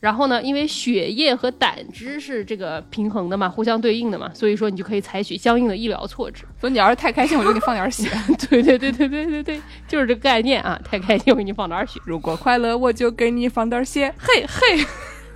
[0.00, 6.44] 然后呢，因为血液和胆汁是这个平衡的嘛，互相对应的嘛，所以说你就可以采取相应的医疗措施。
[6.58, 8.08] 所以你要是太开心，我就给你放点血；
[8.48, 10.80] 对对对对对对对，就是这个概念啊！
[10.82, 12.00] 太开心，我给你放点儿血。
[12.06, 14.10] 如果快乐，我就给你放点血。
[14.18, 14.86] 嘿嘿，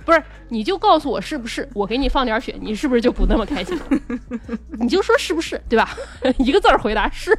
[0.03, 3.85] 不是，你就告诉我是不是，我给你放点儿血，你是不是就不那么开心了？
[4.79, 5.95] 你就说是不是，对吧？
[6.39, 7.37] 一个字儿回答是，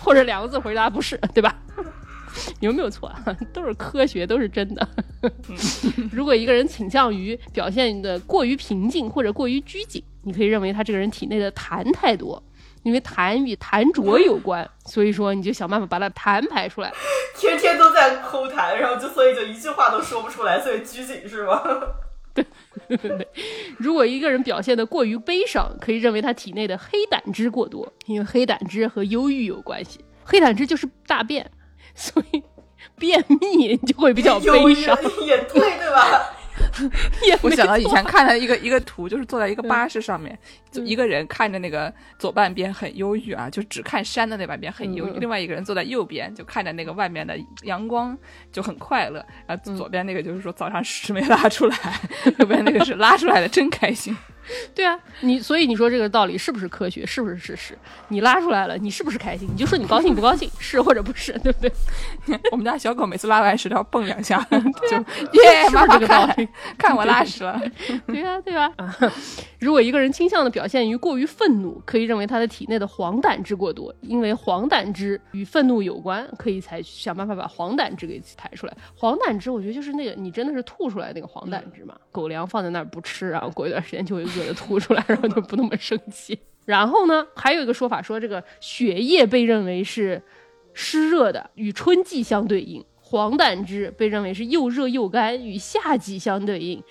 [0.00, 1.56] 或者两个字回答不是，对吧？
[2.60, 3.24] 有没有错啊？
[3.52, 4.88] 都是科学，都是真的。
[6.12, 12.42] 如果一个人倾向于表现的过于平静或者过于拘谨，你可以认为他这个人体内的痰太多，
[12.82, 16.92] 因为痰与痰浊有关，所以说你就想办法把它痰排出来。
[17.36, 21.62] 天天都在抠痰，然后就所以就一句话都说不出来，所以拘谨是吗？
[22.34, 22.46] 对
[23.78, 29.98] 如果一个人表现的过于悲伤，可以认为他体内的黑胆汁过多，因为黑胆汁和忧郁有关系。
[30.24, 31.50] 黑胆汁就是大便，
[31.98, 32.42] 所以
[32.96, 34.96] 便秘就会比较悲伤。
[35.26, 36.30] 也对，对吧？
[37.24, 40.36] 也我想到以前看的一个一个图，就是坐在一个巴士上面，
[40.70, 48.16] 就一个人看着那个左半边很忧郁啊，就只看山的那半边很忧郁，另外一个人坐在右边，就看着那个外面的阳光
[48.52, 51.76] 就很快乐，然后左边那个就是说早上屎没拉出来，
[52.38, 54.16] 右边那个是拉出来的真开心。
[54.74, 57.04] 对啊，你所以你说这个道理是不是科学？
[57.04, 57.76] 是不是事实？
[58.08, 59.48] 你拉出来了，你是不是开心？
[59.50, 61.72] 你就说你高兴不高兴，是或者不是，对不对？
[62.52, 64.96] 我们家小狗每次拉完屎都要蹦两下，就
[65.42, 66.48] 耶，妈妈看理？
[66.76, 67.60] 看我拉屎了。
[68.06, 68.96] 对呀、对吧、啊。
[69.58, 78.76] 如果一个人倾向的表现于过于愤怒，可以认为他的体内的黄胆汁过多，因为黄胆汁与愤怒有关，可以采取想办法把黄胆汁给排出来。
[78.96, 86.38] 黄胆汁，我觉得就是那个你真的是吐出来那个黄胆汁嘛，狗粮放在那儿不吃，然后过一段时间就会饿得吐出来，然后就不那么生气。
[86.64, 90.22] 然后呢，还有一个说法说，这个血液被认为是
[90.74, 96.82] 湿热的，与春季相对应；黄胆汁被认为是又热又干，与夏季相对应。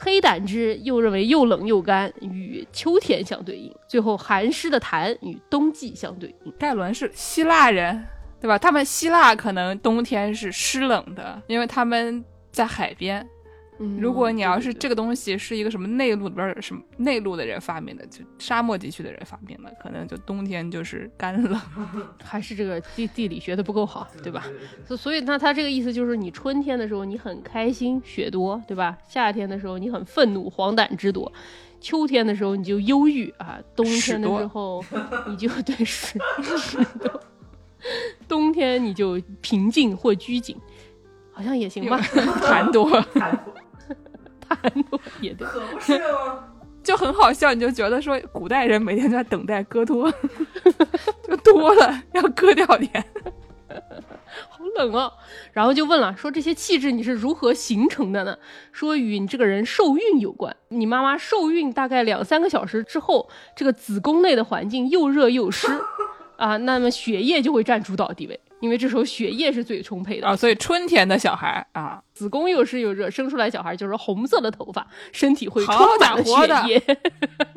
[0.00, 6.52] 黑胆汁又认为又冷又干，与秋天相对应；最后寒湿的痰与冬季相对应。
[6.58, 8.04] 盖伦是希腊人，
[8.40, 8.58] 对吧？
[8.58, 13.26] 他们希腊可能冬天是湿冷的，因为他们在海边。
[13.78, 13.98] 嗯。
[14.00, 21.60] 如果你要是这个东西是一个什么内陆里边儿什么内陆的人发明的，就沙漠地区的人发明的，可能就冬天就是干冷。
[22.22, 24.44] 还是这个地地理学的不够好，对吧？
[24.86, 28.96] 所所以，那他这个意思就是，你春天的时候你很开心，雪多，对吧？
[29.08, 31.30] 夏天的时候你很愤怒，黄疸之多；
[31.80, 34.84] 秋天的时候你就忧郁啊，冬天的时候
[35.28, 36.18] 你就对屎
[36.56, 37.20] 屎多，
[38.28, 40.56] 冬天你就平静或拘谨，
[41.32, 41.98] 好像也行吧？
[42.00, 42.90] 痰多
[44.56, 45.46] 太多也对。
[45.46, 46.44] 可不是吗？
[46.82, 50.10] 就很好笑，你就觉得说古代人每天都在等待割脱，
[51.26, 52.90] 就多了要割掉点。
[54.48, 55.12] 好冷哦。
[55.52, 58.38] 然后就问了，说这些气质你是如何形成的呢？
[58.72, 60.56] 说与你这个人受孕有关。
[60.68, 65.66] 你妈妈受孕大概两三个小时之后，这个子宫内的环境又热又湿
[66.36, 76.98] 啊，那么血液就会占主导地位，因为这时候血液是最充沛的啊，所以春天的小孩啊，子宫又湿又热，生出来小孩就是红色的头发，身体会充好满血液，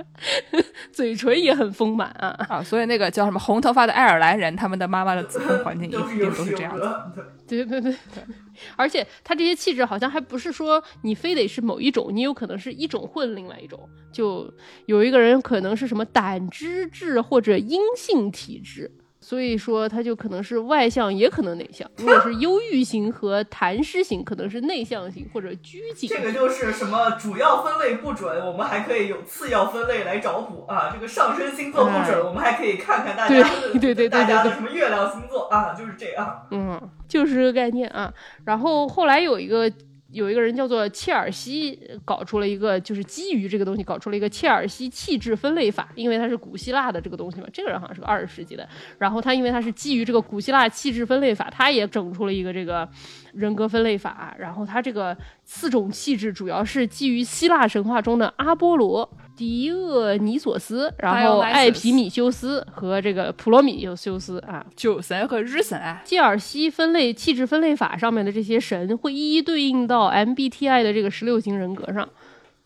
[0.94, 2.36] 嘴唇也很丰满啊。
[2.48, 6.78] 啊，所以那个叫什么红头发的爱尔兰人，他们的妈妈的子宫环境一都是定都是这样。
[6.78, 7.14] 的。
[7.48, 8.24] 对对对对，
[8.78, 13.90] 而且他这些气质好像还不是说你非得是某一种，你有可能是一种混另外一种。
[14.14, 14.54] 就
[14.86, 18.90] 有一个人可能是什么胆汁质或者阴性体质，
[19.32, 21.90] 所以说他就可能是外向，也可能内向。
[21.96, 26.10] 如果是忧郁型和痰湿型，可能是内向型或者拘谨。
[26.10, 30.92] 这个就是什么主要分类不准，我们还可以有次要分类来找补啊。
[30.94, 36.46] 这个上升星座不准，哎我们还可以看看大家的对对对大家对的什么月亮星座啊，就是这样。
[36.52, 38.14] 嗯，就是这个概念啊。
[38.44, 39.72] 然后后来有一个
[40.12, 48.68] 有一个人叫做切尔西，搞出了一个就是基于这个东西搞出了一个切尔西气质分类法，因为他是古希腊的这个东西嘛，这个人好像是个二十世纪的。
[48.98, 52.88] 然后他因为他是基于这个古希腊气质分类法，他也整出了一个这个
[53.34, 54.36] 人格分类法。
[54.40, 59.10] 然后它这个四种气质主要是基于希腊神话中的阿波罗。
[59.34, 72.08] 狄厄尼索斯，然后艾皮米修斯和这个普罗米修斯啊，酒神和日神啊，基尔西分类气质分类法上面的这些神会一一对应到 MBTI 的这个十六型人格上。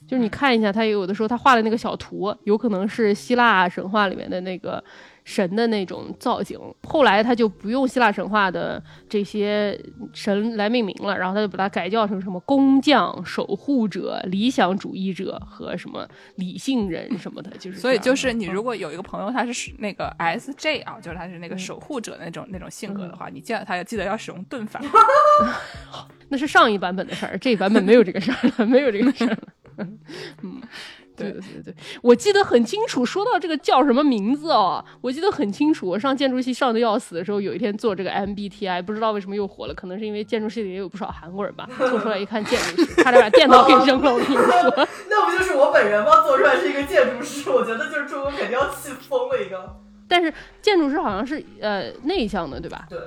[0.08, 4.84] 就是你看一下，他有的时候他画的那个小图，有可能是希腊神话里面的那个
[5.24, 6.60] 神的那种造型。
[6.84, 9.80] 后来他就不用希腊神话的这些
[10.14, 17.80] 神来命名了，然后他就把它改叫成什么工匠、守护者、理想主义者和什么理性人什么的，就是。
[17.80, 24.80] 所以就是你嗯如果有一个朋友他是那个 SJ 啊，就是他是那个守护者那种那种性格的话，你见到他要记得要使用盾法。
[26.30, 29.38] 那是上一版本的事儿，这一版本没有这个事儿了，没有这个事儿了。
[30.44, 30.62] 嗯，
[31.16, 33.06] 对对对对，我记得很清楚。
[33.06, 35.88] 说到这个叫什么名字哦，我记得很清楚。
[35.88, 41.68] 我上建筑系上的要死的时候，有一天做这个 MBTI，不知道为什么又火了，可能是因为建筑系里也有不少韩国人吧。
[41.78, 44.14] 做出来一看建筑师，差点把电脑给扔了。
[44.14, 46.22] 我跟你说，那不就是我本人吗？
[46.24, 49.78] 做出来是一个建筑师，我觉得就是中国肯定要气疯了一个。
[50.08, 52.86] 但是建筑师好像是呃内向的，对吧？
[52.88, 53.00] 对，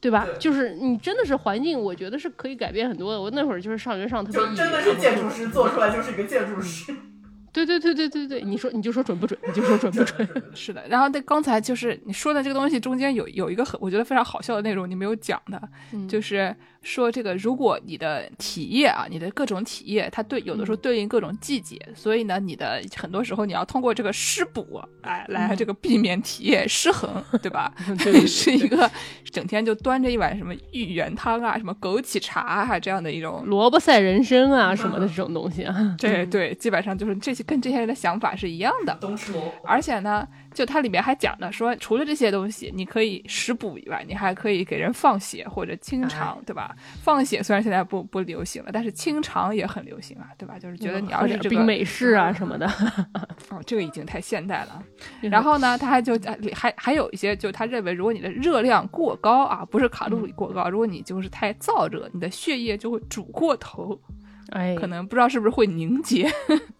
[0.00, 0.24] 对吧？
[0.24, 3.20] 对就是你真的是环境，我觉得是可以改变很多的。
[3.20, 6.94] 我那会儿就是上学上特别真的是建筑师做出来就是一个建筑师。
[7.52, 9.36] 对对对对对对，你说你就说准不准？
[9.44, 10.28] 你就说准不准？
[10.54, 15.60] 是的，然后那刚才就是你说的这个东西中间有有一个很我觉得非常好笑的内容你没有讲的，
[15.92, 27.72] 嗯就是说这个如果你的体液啊，你的各种体液，它对有的时候对应各种季节，所以呢，你的很多时候你要通过这个湿补，哎，来这个避免体液失衡，对吧？
[28.02, 28.90] 对是一个
[29.30, 33.44] 整天就端着一碗什么芋圆汤啊，什么枸杞茶啊这样的一种。
[33.44, 38.96] 萝卜赛人参啊什么的这种东西啊，对对，基本上就是这些跟这些人的想法是一样的。
[39.00, 46.74] 东吃萝卜，而且呢，就它里面还讲了说，除了这些东西，你可以食补以外，你还可以给人放血或者清肠，对吧？
[47.02, 50.58] 放血虽然现在不不流行了，但是清肠也很流行啊，对吧？
[50.58, 52.66] 就是觉得你要是这个美式啊什么的，
[53.50, 54.82] 哦，这个已经太现代了。
[55.22, 64.00] 然后呢，他还就呃还还有一些，就他认为，如果你的热量过高啊，不是卡路里过高，如果你就是太燥热，你的血液就会煮过头，
[64.50, 66.30] 哎，可能不知道是不是会凝结。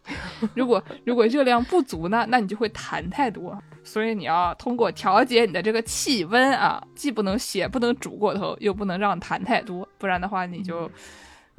[0.54, 3.56] 如果如果热量不足呢，那你就会痰太多。
[3.82, 10.90] 所以你要通过调节你的这个气温啊，既不能血不能煮过头，又不能让痰太多，不然的话你就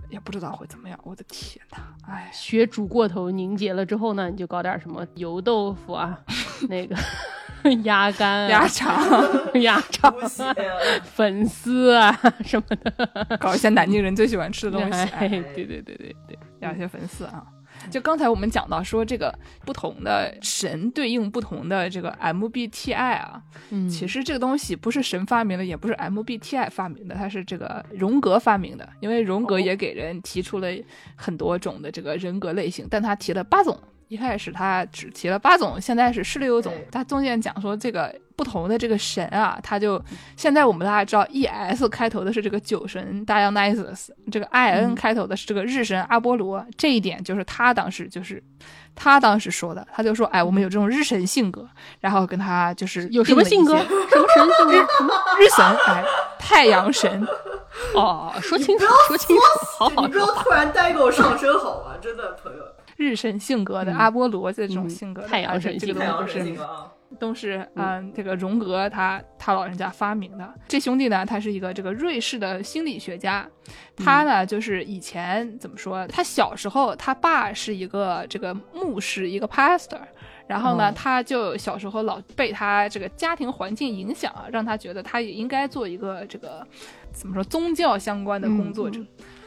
[0.09, 0.99] 也不知道会怎么样。
[1.03, 6.19] 我的天呐，哎，血煮过头凝结了之后呢，你就搞点什么油豆腐啊，
[6.69, 6.95] 那个
[7.83, 10.27] 鸭肝、鸭啊、肠，鸭肠 啊、
[11.13, 12.11] 粉丝啊
[12.43, 15.05] 什么的搞一些南京人最喜欢吃的东西。
[15.19, 17.43] 对对对对对，要一些粉丝啊。
[17.89, 19.33] 就刚才我们讲到说，这个
[19.65, 23.41] 不同的神对应不同的这个 MBTI 啊，
[23.71, 28.87] 嗯，其实这个东西不是神发明的，也不是 MBTI 发明的，它是这个荣格发明的。
[28.99, 30.67] 因为荣格哦也给人提出了
[31.15, 33.75] 很多种的这个人格类型，但他提了八种。
[34.11, 36.73] 一开始他只提了八种，现在是十六种。
[36.91, 40.03] 他中间讲说这个不同的这个神啊，他就
[40.35, 46.65] 现在我们大家知道，E S 开头的是这个酒神 Dionysus，这个 I N 开头的是这个日神阿波罗。
[46.77, 48.43] 这一点就是他当时就是
[48.93, 51.65] 他当时说的，他就说，哎，我们有这种日神性格，
[52.01, 53.77] 然后跟他就是有什么性格？
[53.77, 53.85] 什
[54.19, 54.73] 么神性格？
[54.97, 55.13] 什么？
[55.39, 56.03] 日神，哎，
[56.37, 57.25] 太阳神，
[57.95, 59.41] 哦，说清楚，说清楚，
[59.79, 60.25] 好好你不要。
[60.25, 61.95] 突然带给我上身好吗？
[62.01, 62.63] 真的朋友，
[63.01, 66.57] 日神性格的嗯阿波罗这种嗯性格的，太阳神这神性格个东西都是
[67.19, 70.53] 都是嗯，这个荣格他他老人家发明的。
[70.67, 73.45] 这兄弟呢，他是一个这个瑞士的心理学家，
[73.97, 76.07] 他呢就是以前怎么说？
[76.07, 79.99] 他小时候他爸是一个这个牧师，一个 pastor。
[80.47, 86.65] 然后呢，哦他就小时候老被他这个家庭环境影响啊，让他觉得他也应该做一个这个
[87.13, 88.99] 怎么说宗教相关的工作者。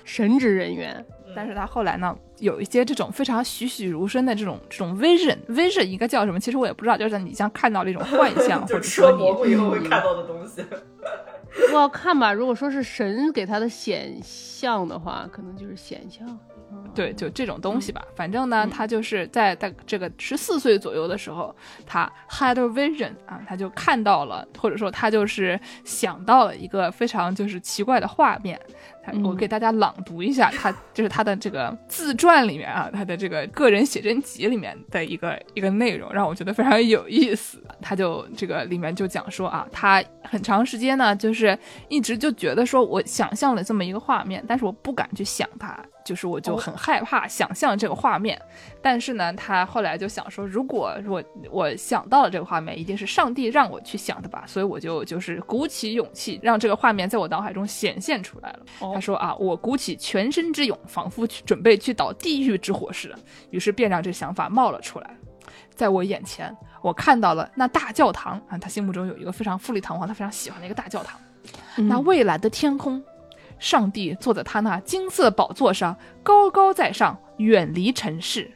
[0.04, 1.04] 神职人员，
[1.34, 6.38] 但是他后来呢，有一些这种非常栩栩如生的这种这种 vision，vision 应该叫什么？
[6.38, 10.64] 其实我也不知道，就是你像看到了一种幻 象，或就者说吃了蘑菇你以后会看到的东西。
[11.72, 12.32] 我要看吧。
[12.32, 16.26] 如果说是神给他的显像的话，可能就是显像。
[16.72, 18.04] 嗯对，就这种东西吧。
[18.16, 21.54] 反正呢，嗯他就是在在这个十四岁左右的时候，
[21.86, 28.60] 他 had a vision 啊，他就看到了，或者说他就是想到了一个非常就是奇怪的画面。
[29.22, 37.62] 我给大家朗读一下，他就是他的这个自传里面啊，他的这个个人写真集里面的一个一个内容，让我觉得非常有意思。
[37.80, 48.40] 他就这个里面就讲说啊，他很长时间呢，就是一直就觉得说我想象了这么一个画面，但是我不敢去想它，就是我就很害怕想象这个画面。
[48.80, 58.60] 但是呢，他后来就想说，如果我我想到了这个画面，一定是上帝让我去想的吧，所以我就就是鼓起勇气，让这个画面在我脑海中显现出来了。
[58.94, 63.18] 他说啊，我鼓起全身之勇，仿佛去准备去倒地狱之火似的，
[63.50, 65.16] 于是便让这想法冒了出来。
[65.74, 71.20] 在我眼前，我看到了那大教堂啊，他心目中有一个非常富丽堂皇，他非常喜欢的一个大教堂。
[71.76, 73.02] 那蔚蓝的天空，
[73.58, 78.50] 上帝坐在他那金色宝座上，高高在上，远离尘世。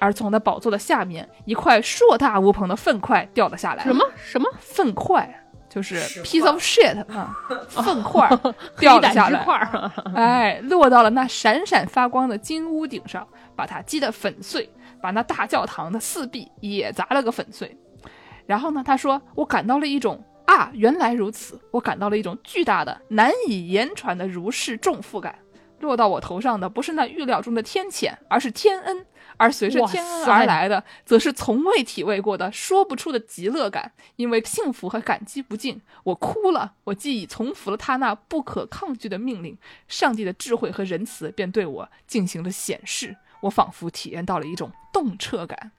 [0.00, 3.84] 而从那宝座的下面，一块硕大无朋的粪块掉了下来。
[3.84, 5.43] 什么什么粪块？
[5.74, 7.36] 就是 piece of shit 啊，
[7.68, 8.30] 粪块
[8.78, 9.40] 掉下来。
[9.40, 9.90] 之块？
[10.14, 14.70] 哎，落到了那闪闪发光的金屋顶上，把它击得粉碎，
[15.02, 17.76] 把那大教堂的四壁也砸了个粉碎。
[18.46, 25.34] 然后呢，他说：“我感到了一种啊，原来如此，我感到了一种巨大的、难以言传的如释重负感。
[25.80, 29.04] 落到我头上的不是那预料中的天谴，而是天恩。
[29.36, 33.92] 而随着天恩而来的，则是从未体味过的说不出的极乐感。
[34.16, 36.72] 因为幸福和感激不尽，我哭了。
[36.84, 39.56] 我既已从服了他那不可抗拒的命令，
[39.88, 43.16] 上帝的智慧和仁慈便对我进行了显示。
[43.40, 45.72] 我仿佛体验到了一种动彻感。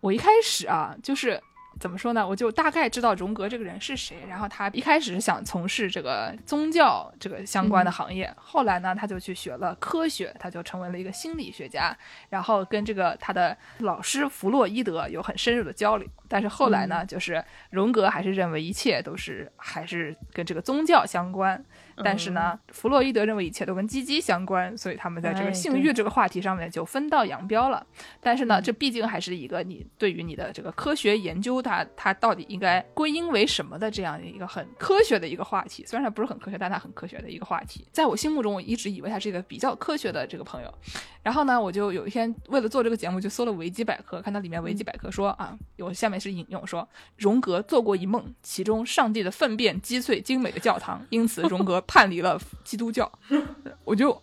[0.00, 1.40] 我一开始啊，就是
[1.84, 2.26] 怎么说呢？
[2.26, 4.16] 我就大概知道荣格这个人是谁。
[4.26, 11.94] 然后他一开始是想从事这个宗教这个相关的行业，后来呢，他就去学了科学，他就成为了一个心理学家。
[12.30, 16.08] 然后跟这个他的老师弗洛伊德有很深入的交流。
[16.26, 21.62] 但是后来呢，就是荣格还是认为一切都是还是跟这个宗教相关。
[22.02, 27.86] 但是呢，弗洛伊德认为一切都跟鸡鸡相关，所以他们在这个哎性欲这个话题上面就分道扬镳了。
[28.20, 35.84] 但是呢，这毕竟还是一个你对于你的这个科学研究它，它到底应该归因为什么的这样一个很科学的一个话题。
[35.86, 37.86] 虽然它不是很科学，但它很科学的一个话题。
[37.92, 40.74] 在我心目中，我一直以为他是一个比较科学的这个朋友。
[41.22, 46.86] 然后呢，我就有一天为了做这个节目，就搜了维基百科，看到里面维基百科说、啊，有下面是引用说，
[47.16, 53.10] 荣格做过一梦，其中上帝的粪便击碎精美的教堂，因此荣格叛离了基督教。
[53.84, 54.12] 我就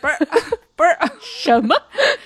[0.00, 0.14] 不是
[0.76, 1.74] 不是，什么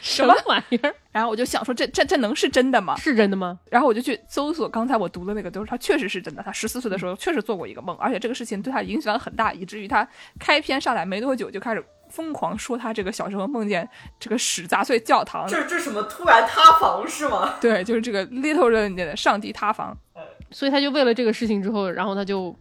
[0.01, 0.95] 什么玩意儿？
[1.13, 2.97] 然后我就想说这，这这能是真的吗？
[2.97, 3.59] 是真的吗？
[3.71, 6.43] 然后我就去搜索刚才我读的那个，就是他确实是真的。
[6.43, 10.07] 他十四岁的时候确实做过一个梦，而且这个事情对他影响很大，以至于他
[10.39, 13.87] 开篇上来没多久就开始疯狂说他这个小时候梦见
[14.19, 17.57] 这个屎砸碎教堂，这这什么突然塌房是吗？
[17.61, 19.97] 对，就是这个 little 的上帝塌房。
[20.51, 22.57] 所以他就为了这个事情之后，然后他就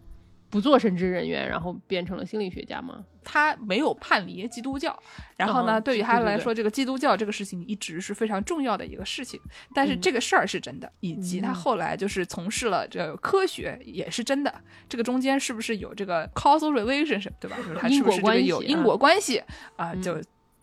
[0.50, 3.04] 不做神职人员，然后变成了心理学家吗？
[3.22, 4.98] 他没有叛离基督教，
[5.36, 9.38] 然后呢，嗯对于他对对对来说，这个基督教这个事情一直是非常重要的一个事情。
[9.74, 14.54] 但是嗯这个事儿是真的，以及他后来就是从事了这个科学也是真的。
[14.88, 17.56] 这个中间是不是有这个 causal relationship，对吧？
[17.58, 19.42] 就是他是不是这个因果关系有因果关系
[19.76, 19.92] 啊？
[19.92, 20.18] 嗯就。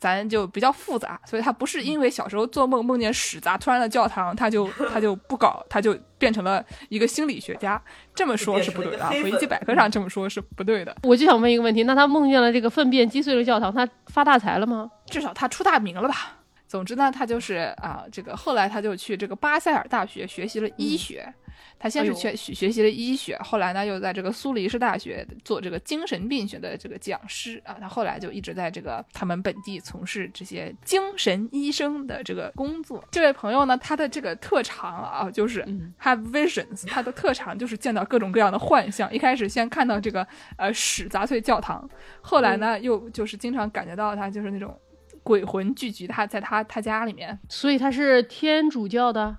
[0.05, 7.81] 咱就比较复杂，所以他不是因为小时候做梦梦见屎砸突然的教堂，他就 他就不搞，他就变成了一个心理学家。
[8.13, 10.95] 这么说是不对的啊，维基百科上这么说是不对的。
[11.01, 14.91] 我就想问一个问题，那他梦见了这个粪便击碎了教堂，他发大财了吗？
[15.07, 16.37] 至少他出大名了吧？
[16.67, 21.33] 总之呢，他就是啊，这个后来他就去这个巴塞尔大学学习了医学。
[21.79, 27.77] 他先是学学学习了医学，后来呢又在这个苏黎世大学做这个精神病学的这个讲师啊。
[27.79, 33.03] 他后来就一直在这个他们本地从事这些精神医生的这个工作。
[33.11, 39.13] 这位朋友呢，他的这个特长啊，就是嗯 have visions，他的特长就是见到各种各样的幻象。
[39.13, 40.25] 一开始先看到这个
[40.57, 41.87] 呃屎砸碎教堂，
[42.21, 44.79] 后来呢又就是经常感觉到他就是那种。
[45.23, 49.35] 鬼魂聚集他在他他家里面，所以他是天主教的，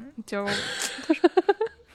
[0.26, 0.44] 就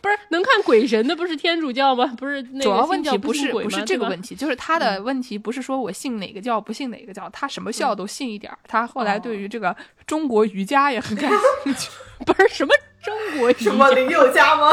[0.01, 2.07] 不是能看鬼神的不是天主教吗？
[2.17, 8.57] 不是那个主要问题不是鬼不是这个问题，就是他的问题不是说我信哪个教不信哪个教，他什么教都信一点儿。
[8.67, 9.75] 他后来对于这个
[10.07, 11.31] 中国瑜伽也很感
[11.63, 11.89] 兴趣。
[12.25, 12.71] 不是什么
[13.03, 14.71] 中国什么林宥嘉吗？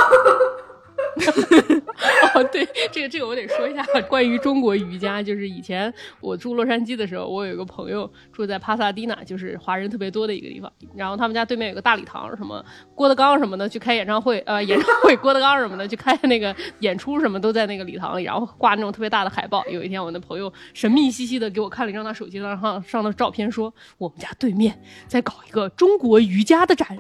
[2.35, 12.65] 哦，对，这个这个我得说一下，关于中国瑜伽，就是以前我住洛杉矶的时候，我有一个朋友住在帕萨迪纳，就是华人特别多的一个地方，然后他们家对面有个大礼堂，什么
[12.95, 19.65] 郭德纲什么的去开演唱会，呃，演唱会郭德纲什么的去开那个演出什么都在那个礼堂里，然后挂那种特别大的海报。
[19.67, 26.97] 有一天，我那朋友神秘兮兮的给我看了一张他手机上上上的照片，说我们家对面在搞一个中国瑜伽的展，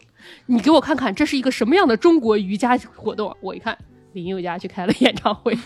[0.46, 3.36] 你给我看看这是一个什么样的中国瑜伽活动？
[3.40, 3.76] 我一看。
[4.14, 5.56] 林宥嘉去开了演唱会，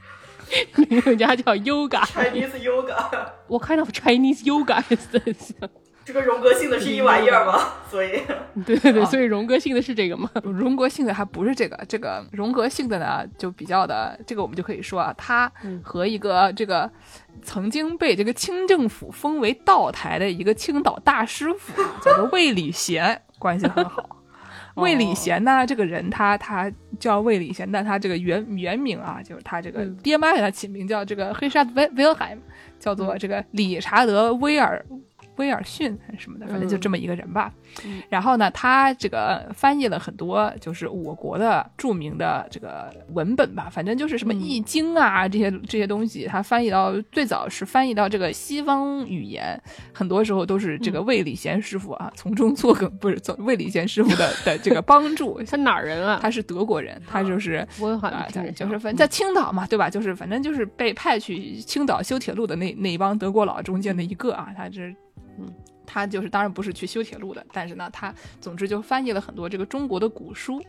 [0.88, 5.52] 林宥嘉叫 Yoga，Chinese Yoga，我看到 Chinese Yoga is this，
[6.04, 7.74] 这个荣格性的是一玩意儿吗？
[7.90, 8.22] 所以
[8.64, 10.28] 对对对，所以荣格信的是这个吗？
[10.42, 16.90] 荣格性的还不是这个，这个荣格性的呢就比较的，这个我们就可以说啊，他和一个这个
[17.42, 24.08] 曾经被这个清政府封为道台的一个青岛大师傅啊叫做魏礼贤关系很好。
[24.76, 26.70] 魏礼贤呢，这个人他他
[27.00, 29.96] 叫魏礼贤，但他这个原原名啊，就是他这个嗯。
[30.02, 32.42] 爹妈给他起名叫这个黑沙德威威尔海姆，
[32.78, 34.84] 叫做这个理查德威尔
[35.36, 37.52] 威尔逊还是什么的，反正就这么一个人吧。
[37.84, 49.60] 嗯然后呢，他这个翻译了很多就是我国的著名的这个文本吧，反正就是什么《嗯易经》啊、这些这些东西，他翻译到最早是翻译到这个西方语言，
[49.92, 55.42] 很多时候都是这个魏礼贤师傅啊从中作梗，不是从魏礼贤师傅的 的这个帮助。
[55.42, 56.18] 他哪儿人啊？
[56.22, 59.90] 他是德国人，他就是我好啊就是反正在青岛嘛，对吧？
[59.90, 64.94] 就是反正就是被派去青岛修铁路的那那一帮德国佬中间的一个啊，他这，
[65.38, 65.52] 嗯，
[65.84, 70.62] 他就是当然不是去修铁路的，但是呢，他总之就翻译了很多这个中国的古书。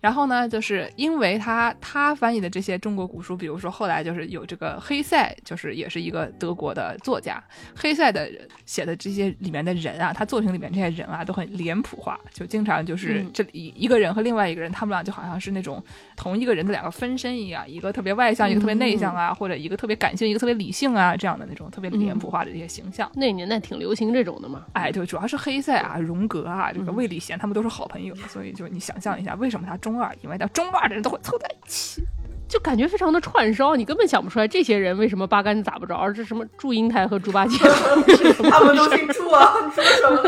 [0.00, 7.42] 然后呢，就是因为他他翻译的这些中国古书，比如说后来就是有这个黑塞，就是也是一个德国的作家，
[7.76, 15.82] 黑塞的人写的这些里面的人啊，他作品里面这些人啊都很脸谱化，就经常就是嗯这一一个人和另外一个人，他们俩就好像是那种
[16.16, 23.10] 同一个人的两个分身一样，一个特别外向，一个特别内向啊，或者一个特别感性，一个特别理性啊，这样的那种特别脸谱化的这些形象。
[23.14, 24.64] 那年代挺流行这种的嘛。
[24.72, 30.14] 哎，对，主要是黑塞啊、荣格啊、这个嗯魏礼贤，他们都是好朋友，所以就你想象一下，为什么他中二？
[30.22, 32.02] 因为他中二的人都会凑在一起。
[32.48, 37.56] 就感觉非常的串烧，你根本想不出来这些人为什么八竿子打不着，而这什么祝英台和猪八戒
[38.50, 40.20] 他们都姓祝啊，你 说什么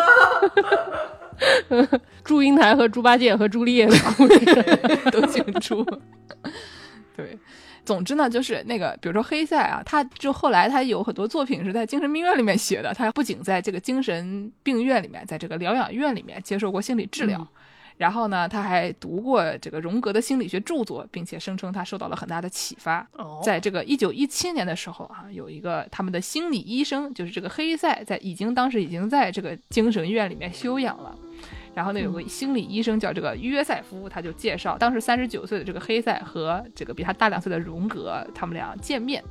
[1.81, 2.01] 呢？
[2.23, 4.45] 祝英台和猪八戒和朱丽叶的故事，
[5.11, 5.85] 都姓朱。
[7.17, 7.37] 对，
[7.85, 12.95] 总之呢，就是那个，比如说黑塞啊，他就后来他有很多作品是在精神病院里面写的。
[12.95, 17.45] 他不仅在这个精神病院里面，在这个疗养院里面接受过心理治疗，
[17.97, 23.07] 然后呢，他还读过这个荣格的心理学著作，并且声称他受到了很大的启发。
[23.13, 31.15] 哦在这个一九一七年的时候啊，有一个他们的心理医生，就是这个黑塞，在已经当时已经在这个精神院里面休养了。
[31.75, 39.23] 然后呢，有个心理医生叫这个约塞夫，他就介绍，当时三十九岁的这个黑塞和这个比他大两岁的荣格，他们俩见面。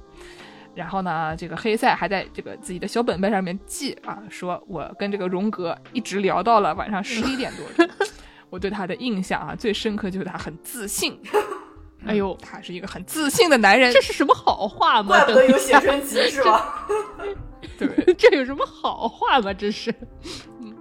[0.73, 7.95] 然后呢，这个黑塞还在这个自己的小本本上面记啊，说我跟这个荣格一直聊到了晚上十一点多钟。
[8.51, 11.17] 我对他的印象啊，最深刻就是他很自信。
[12.05, 14.01] 哎呦，他是一个很自信的男人这。
[14.01, 15.09] 是什么好话吗？
[15.09, 16.87] 怪不得有写真集是吧？
[17.77, 17.87] 对，
[18.17, 19.53] 这有什么好话吗？
[19.53, 19.93] 这是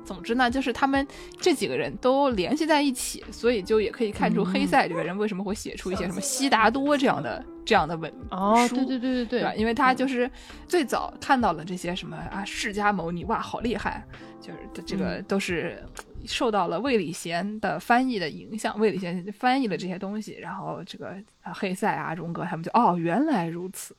[0.03, 1.07] 总之呢，就是他们
[1.39, 9.55] 这几个人都联系在一起，所以就也可以看出黑塞这个人为什么会写出一些什么悉达多这样的这样的文哦，对对对对对吧？
[9.55, 10.29] 因为他就是
[10.67, 14.03] 最早看到了这些什么啊释迦牟尼，哇，好厉害！
[14.41, 15.85] 就是这个都是
[16.27, 23.97] 受到了魏礼贤的翻译的影响，魏礼贤翻译了这些东西，然后这个啊黑塞啊荣格他们就哦原来如此。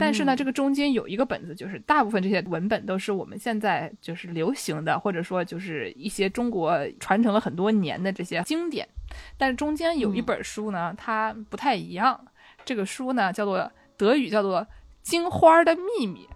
[0.00, 8.88] 但是呢，这个中间有一个本子，就是大部分这些文本都是我们现在就是流行的，或者说就是一些中国传承了很多年的这些经典。
[9.36, 12.18] 但是中间有一本书呢，它不太一样。
[12.64, 14.60] 这个书呢叫做德语叫做
[15.02, 16.26] 《金花的秘密》，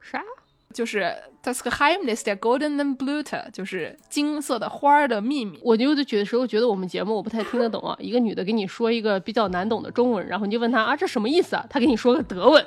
[0.00, 0.22] 啥？
[0.74, 1.10] 就是
[1.42, 5.58] Das Geheimnis der goldenen Blüte，就是金色的花儿的秘密。
[5.62, 11.64] 我就觉得时候觉得我们节目我不太听得懂啊，一个女的给你说一个比较难懂的中文，然后你就问她啊这什么意思啊？
[11.70, 12.64] 她给你说个德文，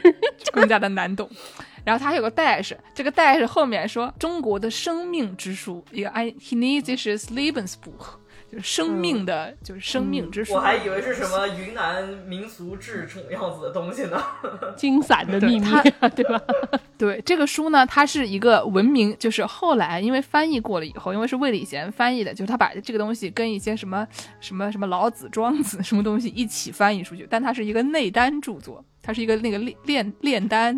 [0.52, 1.28] 更加的难懂。
[1.84, 8.19] 然后它还有个 dash，这个 dash 后面说中国的生命之书，一个 ein chinesisches Lebensbuch，
[8.50, 10.54] 就是生命的，就是生命之书。
[10.54, 14.20] 我还以为是什么云南民俗志这种样子的东西呢。
[14.76, 15.66] 金伞的秘密
[16.00, 16.40] 对， 对吧？
[16.98, 24.06] 对这个书呢，它是一个文明，就是后来因为翻译过了以后，因为是魏礼贤翻译的，就是他把这个东西跟一些什么
[24.40, 30.74] 什么什么老子、庄子 什么东西一起翻译出去，但它是一个内丹著作，它是一个那个炼炼炼丹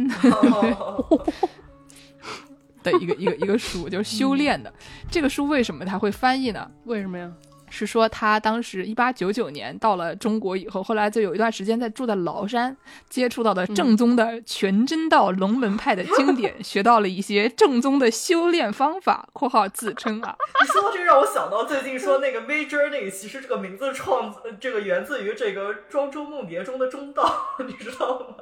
[2.82, 4.72] 的一个一个一个书，就是修炼的。
[5.10, 6.70] 这个书为什么它会翻译呢？
[6.84, 7.32] 为什么呀？
[7.72, 12.76] 是说他当时一八九九年到了中国以后，后来就有一段时间在住在崂山，
[13.08, 28.36] 接触到的正宗的全真道龙门派的经典， 学到了一些正宗的修炼方法（括号自称啊你说到这个，让我想到最近说那个 Major 那个，其实这个名字创这个源自于这个《庄周梦蝶》中的中道，你知道吗？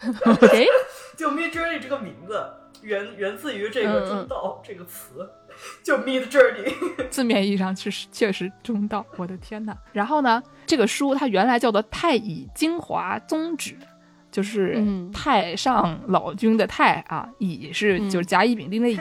[0.50, 0.66] 谁？
[1.16, 2.44] 就 Mid Journey 这个名字
[2.86, 5.28] 源源自于这个中道这个词，
[5.82, 6.72] 就 Mid Journey。
[7.10, 9.04] ），字面意义上确实确实中道。
[9.16, 9.74] 我的天呐！
[9.92, 13.72] 然后呢，这个书它原来叫做《太乙精华宗旨》。
[14.32, 18.98] 就是嗯太上老君的太啊，乙是嗯就是甲乙丙丁的乙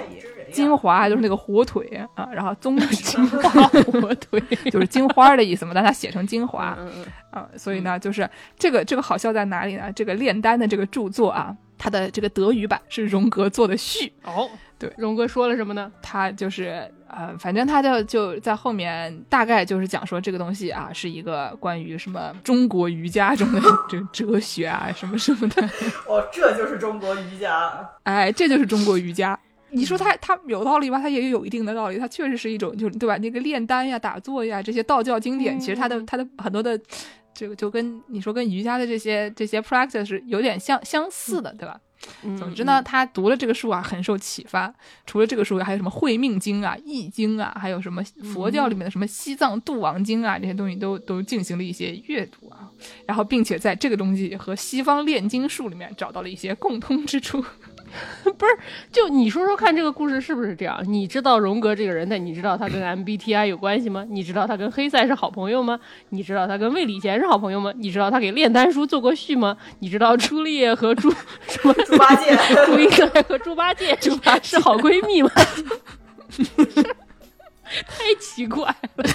[0.56, 1.86] 太乙之人呀，精华就是那个火腿
[2.16, 4.42] 啊，然后宗 金华火腿，
[4.72, 6.76] 就是金花的意思嘛，但它写成精华。
[6.80, 9.92] 嗯嗯啊，所以呢，就是这个这个好笑在哪里呢？
[9.92, 14.50] 这个炼丹的这个著作啊，它的这个德语版是荣格做的序，哦，
[14.80, 15.92] 对荣格说了什么呢？
[16.02, 25.62] 他就是呃，反正他就就在后面大概就是讲说这个东西啊，是一个关于什么中国瑜伽中的 这个哲学啊，什么什么的，
[26.08, 27.90] 哦，这就是中国瑜伽。
[28.04, 29.38] 哎，这就是中国瑜伽。
[29.72, 31.00] 你说他他有道理吧？
[31.00, 33.18] 他也有一定的道理，他确实是一种，就是对吧？
[33.18, 36.80] 那个炼丹呀、打坐呀这些道教经典，其实他的他的很多的
[37.34, 41.80] 这个就跟你说跟瑜伽的这些这些 practice 是有点相相似的，对吧？
[42.24, 44.72] 嗯总之呢，，他读了这个书啊，很受启发。
[45.08, 52.70] 除了这个书，还有什么《会命经》啊、《易经》啊，还有什么佛教里面的什么《西藏度王经》啊，这些东西都都进行了一些阅读啊。
[53.08, 57.44] 然后，并且在这个东西和西方炼金术里面找到了一些共通之处。
[58.24, 58.58] 不是，
[58.92, 60.80] 就你说说看，这个故事是不是这样？
[60.88, 64.06] 你知道荣格这个人，但你知道他跟 MBTI 有关系吗？
[64.10, 65.80] 你知道他跟黑塞是好朋友吗？
[66.10, 67.72] 你知道他跟魏礼贤是好朋友吗？
[67.78, 69.58] 你知道他给炼丹书做过序吗？
[69.80, 72.36] 你知道朱丽叶和朱什么猪八戒，
[72.66, 75.30] 朱英台和猪八戒猪八是好闺蜜吗？
[77.88, 78.64] 太奇怪
[78.96, 79.06] 了。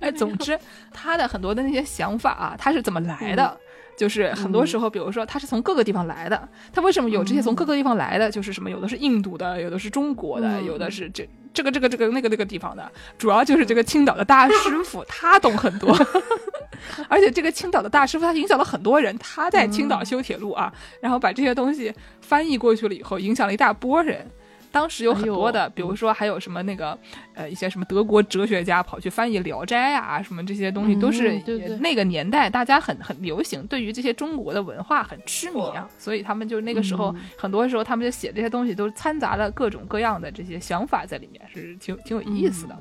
[0.00, 0.58] 哎，总之，
[0.92, 3.58] 他的很多的那些想法啊，他是怎么来的？
[3.96, 8.30] 就是很多时候，比如说他是从各个地方来的，他为什么有这些从各个地方来的？
[8.30, 15.94] 就是什么，有的是印度的，有的是中国的，嗯有的是这这个这个这个那个那个地方的，主要就是这个青岛的大师傅，他懂很多。
[17.08, 19.16] 而且这个青岛的大师傅，他影响了很多人。
[19.18, 20.72] 他在青岛修铁路啊，
[21.02, 24.26] 然后把这些东西翻译过去了以后，影响了一大波人。
[24.72, 26.96] 当时有很多的，比如说还有什么那个
[27.34, 31.40] 呃一些什么德国哲学家跑去翻译《聊斋》啊，什么这些东西都是、
[31.80, 37.20] 那个年代大家很很流行，对于这些中国的文化很痴迷啊，所以他们就那个时候、嗯。
[37.36, 42.76] 很多时候他们就写这些东西都掺杂了各种各样的这些想法在里面，是挺挺有意思的。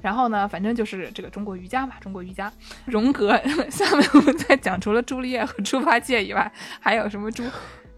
[0.00, 2.52] 然后呢，反正就是这个中国瑜伽嘛，中国瑜伽，
[2.86, 3.36] 荣格。
[3.68, 7.42] 下面我们再讲，除了朱丽叶和猪八戒以外，还有什么朱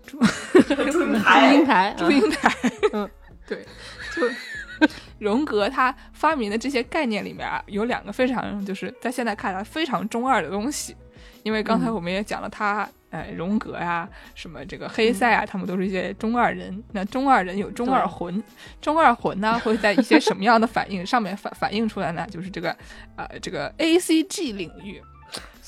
[0.06, 0.18] 朱
[0.90, 2.50] 朱英台，朱，英台，
[2.92, 3.08] 嗯，
[3.50, 3.66] 对，
[4.14, 4.88] 就
[5.18, 10.96] 荣格他发明的这些概念里面啊，有两个非常就是在现在看来非常中二的东西，
[11.42, 12.88] 因为刚才嗯我们也讲了他。
[13.12, 16.80] 呃，荣格呀、什么这个黑塞啊，他们都是一些中二人。
[16.92, 18.40] 那中二人有中二魂，
[18.80, 22.24] 中二魂呢会在一些什么样的反应上面反反映出来呢？
[22.30, 22.70] 就是这个
[23.16, 25.02] 呃这个 A C G 领域，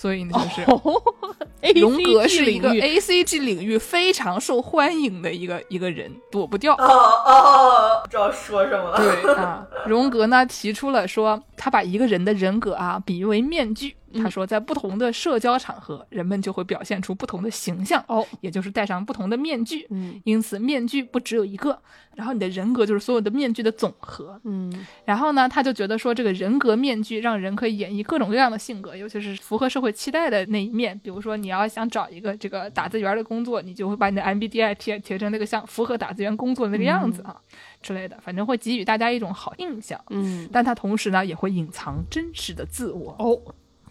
[0.02, 0.82] 所以呢就是哦
[1.80, 6.74] 荣格是一个 ACG 领域 A C G 领域非常受欢迎的一个一个人，躲不掉。
[6.74, 6.84] 哦
[7.24, 8.96] 哦，不知道说什么了。
[8.96, 13.94] 对啊，荣格呢提出了说，他把一个人的人格啊比喻为面具。
[14.12, 19.86] 他说，在不同的社交场合，人们就会表现出不同的形象，哦，也就是戴上不同的面具。
[19.90, 21.78] 嗯因此，面具不只有一个，
[22.14, 24.40] 然后你的人格就是所有的面具的总和。
[24.44, 30.98] 嗯然后呢，他就觉得说，这个人格面具让人可以演绎各种各样的性格，尤其是符合社会期待的那一面。
[31.02, 37.36] 比如说，你要想找一个这个打字员的工作，你就会把你的 MBTI 贴贴成那个像符合打字员工作的那个样子啊、
[37.80, 40.00] 之类的，反正会给予大家一种好印象。
[40.10, 43.14] 嗯，但他同时呢，也会隐藏真实的自我。
[43.18, 43.38] 哦，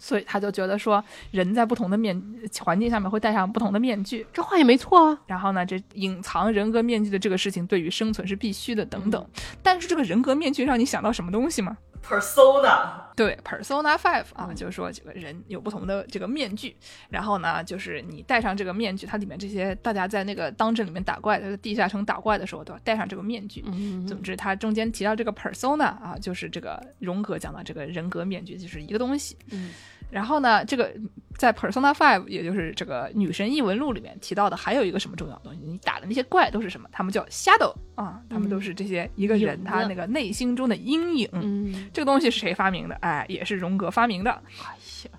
[0.04, 2.20] 所以他就觉得说，人在不同的面
[2.58, 5.16] 环境下面会戴上不同的面具，这话也没错啊。
[5.26, 9.24] 然后呢，这隐藏人格面具的这个事情对于生存是必须的，等等。
[9.62, 11.78] 但是这个人格面具让你想到什么东西吗？
[12.02, 16.76] persona，对，Persona Five 啊，就是说这个人有不同的这个面具，
[17.08, 23.62] 然后呢，就是你戴上这个面具，它里面这些大家在那个当镇里面打怪的地下城打怪的时候都要戴上这个面具。
[23.66, 29.36] 嗯总之，它中间提到这个 persona 啊，就是这个荣格讲的这个人格面具，就是一个东西。
[29.50, 29.70] 嗯
[30.12, 30.92] 然后呢，这个
[31.38, 35.60] 在 Persona Five，也就是这个《女神异闻录》里面提到的，还有一个什么重要的东西？
[35.64, 36.86] 你打的那些怪都是什么？
[36.92, 41.28] 他们叫 shadow 啊，他们都是这些一个人他那个内心中的阴影。
[41.32, 42.94] 嗯，这个东西是谁发明的？
[42.96, 44.30] 哎，也是荣格发明的。
[44.30, 45.18] 哎呀，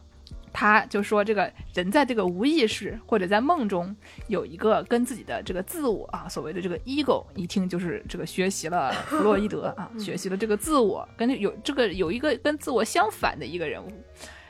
[0.53, 3.93] 他就说，这个人在这个无意识或者在梦中
[4.27, 13.91] 有一个跟自己的这个自我啊，所谓的这个 ego，一听就是这个学习了弗洛伊德啊，学习了这个自我，跟有这个有一个跟自我相反的一个人物。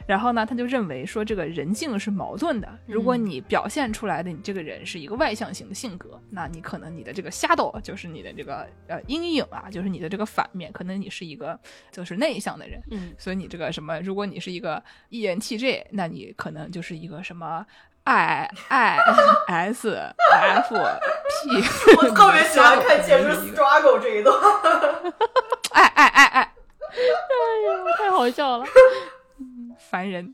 [0.06, 2.68] 然后呢，他就认为说这个人性是矛盾的。
[2.86, 11.60] 如果你表现出来的你这个人是一个外向型的性格，那你可能你的这个 shadow 就是你的这个呃阴影啊，就是你的这个反面，可能你是一个
[11.92, 12.82] 就是内向的人。
[12.92, 17.66] 嗯所以你这个什么，如果你是一个 E ENTJ，那你可能就是一个什么
[18.04, 18.98] I I
[19.48, 20.78] S F P。
[21.98, 24.36] 我特别喜欢看《解释 struggle》这一段。
[25.72, 28.66] 哎哎哎哎，哎呀，太好笑了。
[29.78, 30.34] 烦人。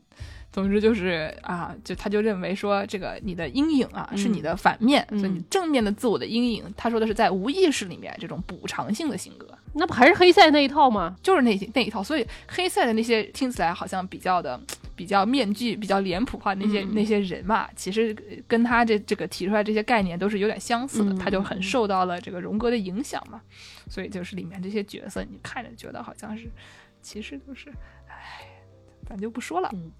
[0.52, 11.16] 总之就是啊，就他就认为说，这个你的阴影啊是你的反面，嗯所以你正面的自我的阴影，他说的是在无意识里面这种补偿性的性格，那不还是黑塞那一套吗？
[11.22, 12.02] 就是那那一套。
[12.02, 14.60] 所以黑塞的那些听起来好像比较的
[14.96, 18.12] 比较面具、比较脸谱化的那些、嗯那些人嘛，其实
[18.48, 23.40] 跟他这这个提出来这些概念都是有点相似的，嗯他就很受到了这个荣格的影响嘛。
[23.88, 26.50] 所以就是里面这些角色，你看着觉得好像是，
[27.00, 27.99] 其实都是，唉，
[29.10, 29.68] 咱就不说了。
[29.74, 29.90] 嗯。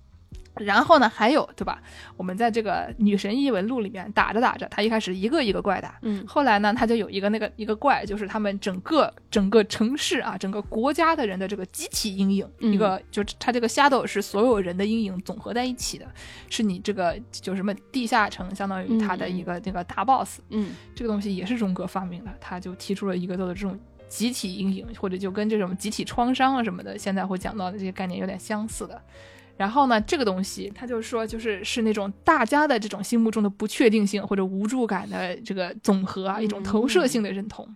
[0.57, 1.81] 然后呢，还有对吧？
[2.17, 6.27] 我们在这个《女神异闻录》里面打着打着，他一开始一个一个怪打，嗯。
[6.27, 12.73] 后来呢，他就有一个那个一个怪，就是他们整个整个城市啊，整个国家的人的这个集体阴影，嗯。
[12.73, 16.07] 一个就是他这个 shadow 是所有人的阴影总合在一起的，
[16.51, 20.75] 是你这个就什么地下城，相当于他的一个那个大 boss，嗯。
[20.97, 23.79] 这个东西也是荣格发明的，他就提出了一个叫做这种
[24.11, 29.01] 集体阴影，或者就跟这种集体创伤啊什么的，现在会讲到的这些概念有点相似的。
[29.57, 37.69] 然后呢，这个东西他就说，就是是那种大家的这种心目中的不确定性或者无助感的这个总和啊，一种投射性的认同。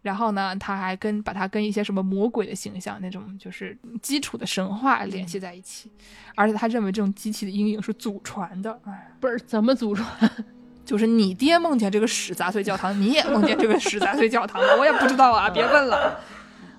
[0.00, 5.90] 然后呢，他还跟把它跟一些什么魔鬼的形象那种就是基础的神话联系在一起，
[6.34, 9.10] 而且他认为这种集体的阴影是祖传的，哎。
[9.18, 10.06] 不是怎么祖传？
[10.84, 16.20] 就是你爹梦见这个屎砸碎教堂，你也梦见这个屎砸碎教堂了， 我也不知道啊， 别问了。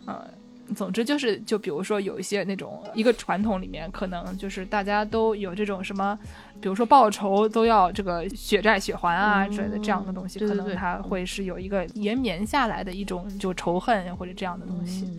[0.08, 6.18] 嗯，总之就是，就比如说有一些那种一个传统里面，可能就是大家都有这种什么，
[6.62, 15.10] 比如说报仇都要这个血债血还啊嗯之类的这样的东西，对对对可能它会是有一个延绵下来的一种就仇恨或者这样的东西。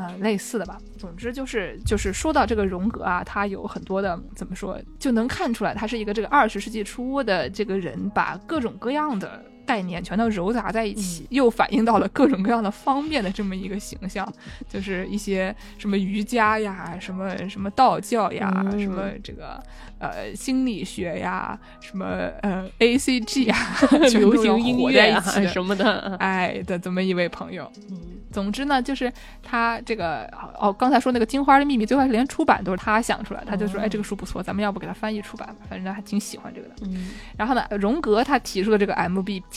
[0.00, 0.78] 呃，类似的吧。
[0.96, 14.26] 总之就是就是说到这个荣格啊，他有很多的怎么说，就能看出来他是一个这个二十世纪初的这个人，把各种各样的概念全都糅杂在一起，又反映到了各种各样的方面的这么一个形象，
[14.68, 19.62] 就是一些什么瑜伽呀，什么什么道教呀，嗯什么这个
[20.00, 22.04] 呃心理学呀，什么
[22.42, 23.56] 呃 A C G 呀，
[24.12, 27.70] 流行音乐啊什么的，哎的这么一位朋友。
[27.90, 27.98] 嗯
[28.32, 29.12] 总之呢，就是
[29.42, 30.24] 他这个
[30.56, 35.56] 哦，刚才说那个《金花的秘密》，最开始连出版都是他想出来的，他就说，哦哎，这个书不错，咱们要不给他翻译出版吧？
[35.68, 36.74] 反正他还挺喜欢这个的。
[36.82, 38.94] 嗯然后呢，荣格他提出的这个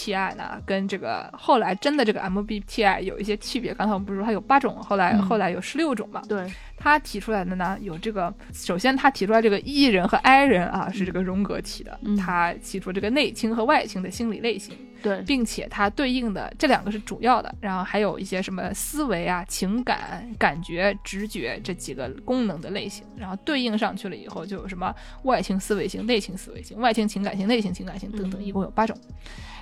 [0.04, 3.74] MBTI 呢，跟这个后来真的这个 MBTI 有一些区别。
[3.74, 6.22] 刚才我们不是说它有八种，后来、嗯后来有十六种嘛？
[6.28, 14.76] 对，他提出来的呢，有这个，首先他提出来这个 E 人和 I 人啊，是这个荣格提的，嗯他提出这个内倾和外倾的心理类型。
[15.02, 28.98] 对，并且它对应的这两个是主要的，然后还有一些什么思维啊、情感、感觉、直觉这几个功能的类型，然后对应上去了以后，就有什么外倾思维型、内倾思维型、外倾情感型、内倾情感型等等，嗯一共有八种。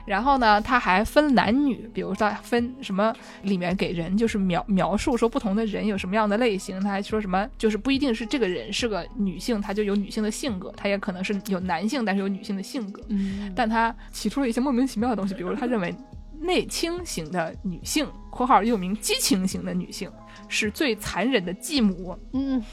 [0.05, 13.01] 然后呢，它还分男女，比如说分什么，里面给人就是描描述说不同的人有什么样的类型，他还说什么就是不一定是这个人是个女性，他就有女性的性格，他也可能是有男性，但是有女性的性格。
[13.09, 15.93] 嗯但他提出了一些莫名其妙的东西，比如他认为
[16.39, 20.09] 内倾型的女性（括号又名激情型的女性）
[20.49, 22.17] 是最残忍的继母。
[22.33, 22.63] 嗯，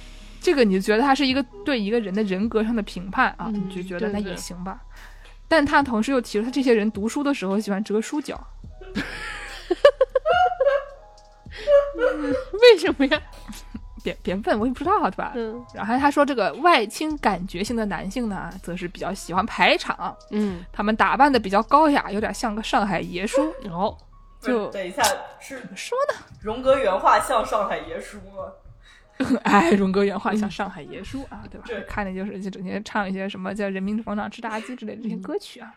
[0.41, 4.81] 这个你就觉得他是一个对一个人的人格上的评判啊，嗯你就觉得那也行吧。
[5.49, 8.39] 但他同时又提出，他这些人读书的时候喜欢折书角，
[12.61, 13.21] 为什么呀？
[14.05, 15.33] 别别问，我也不知道，对吧？
[15.35, 23.53] 嗯然后他说，这个外倾感觉型的男性呢，则是比较喜欢排场，嗯，他们打扮的比较高雅，有点像个上海爷叔。
[23.63, 23.99] 然后
[24.41, 25.03] 就等一下，
[25.41, 28.53] 是说呢，荣格原话像上海爷叔吗？
[29.45, 31.83] 哎，荣格原话像上海爷叔啊，对吧对？
[31.89, 35.75] 看的就是就整天唱一些什么叫“人民广场吃炸鸡”之类的这些歌曲啊。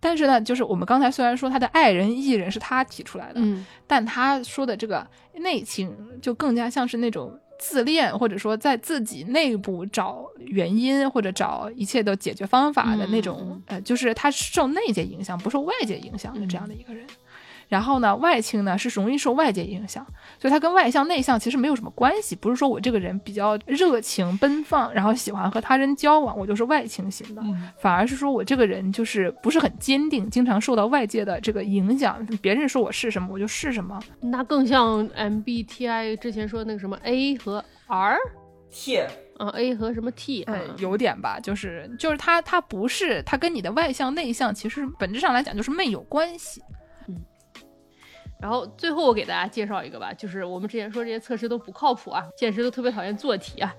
[0.00, 17.06] 但是呢，就是我们刚才虽然说他的爱人、艺人是他提出来的，嗯但他说的这个内情就更加像是那种自恋，或者说在自己内部找原因或者找一切的解决方法的那种，嗯呃，就是他受内界影响，不受外界影响的这样的一个人。
[17.72, 20.06] 然后呢，外倾呢是容易受外界影响，
[20.38, 22.36] 所以它跟外向内向其实没有什么关系。
[22.36, 33.98] 不是说我这个人比较热情奔放，然后喜欢和他人交往，我就是外倾型的，嗯反而是说我这个人就是不是很坚定，经常受到外界的这个影响，别人说我是什么我就是什么。
[34.20, 38.18] 那更像 MBTI 之前说那个什么 A 和 R。
[38.70, 38.98] T，
[39.36, 46.62] 啊，A 和什么 T 啊哎，有点吧，就是就是他他不是他跟你的外向内向其实本质上来讲就是没有关系。
[48.42, 53.72] 然后最后我给大家介绍一个吧，就是我们之前说这些测试都不靠谱啊，现实都特别讨厌做题啊。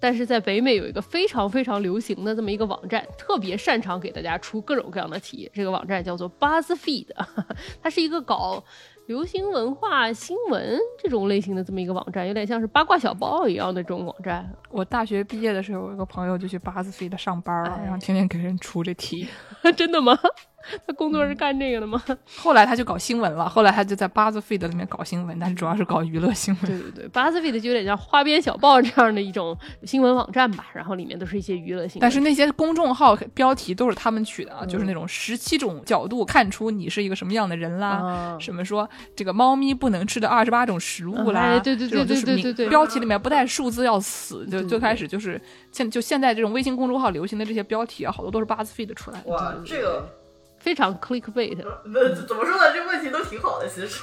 [0.00, 5.50] 但是在北美有一个非常非常流行的这么一个网站，特别擅长给大家出各种各样的题。
[5.52, 7.08] 这个网站叫做 BuzzFeed，
[7.82, 8.62] 它是一个搞
[9.06, 14.50] 流行文化新闻这种类型的这么一个网站，有点像是八卦小报一样的这种网站。
[14.70, 19.28] 我大学毕业的时候，我有个朋友就去 BuzzFeed 上班了，哎然后天天给人出这题。
[19.76, 20.18] 真的吗？
[20.86, 22.02] 他工作是干这个的吗？
[22.36, 26.66] 后来他就搞新闻了，后来他就在 BuzzFeed 里面搞新闻，但是主要是搞娱乐新闻。
[26.66, 32.00] 对对对，BuzzFeed 就有点像花边小报这样的一种新闻网站吧， 然后里面都是一些娱乐新闻。
[32.00, 45.40] 但是那些公众号标题都是他们取的啊，就是那种十七种角度看出你是一个什么样的人啦，啊什么说这个猫咪不能吃的二十八种食物啦，哎对对对对对对对明标题里面不带数字要死，就最开始就是
[45.72, 49.30] 现就现在这种微信公众号流行的这些标题啊，好多都是 BuzzFeed 出来的。
[49.30, 50.08] 哇，这个
[50.66, 51.56] 非常 clickbait。
[51.84, 52.72] 那怎么说呢？
[52.72, 54.00] 这个问题都挺好的，其实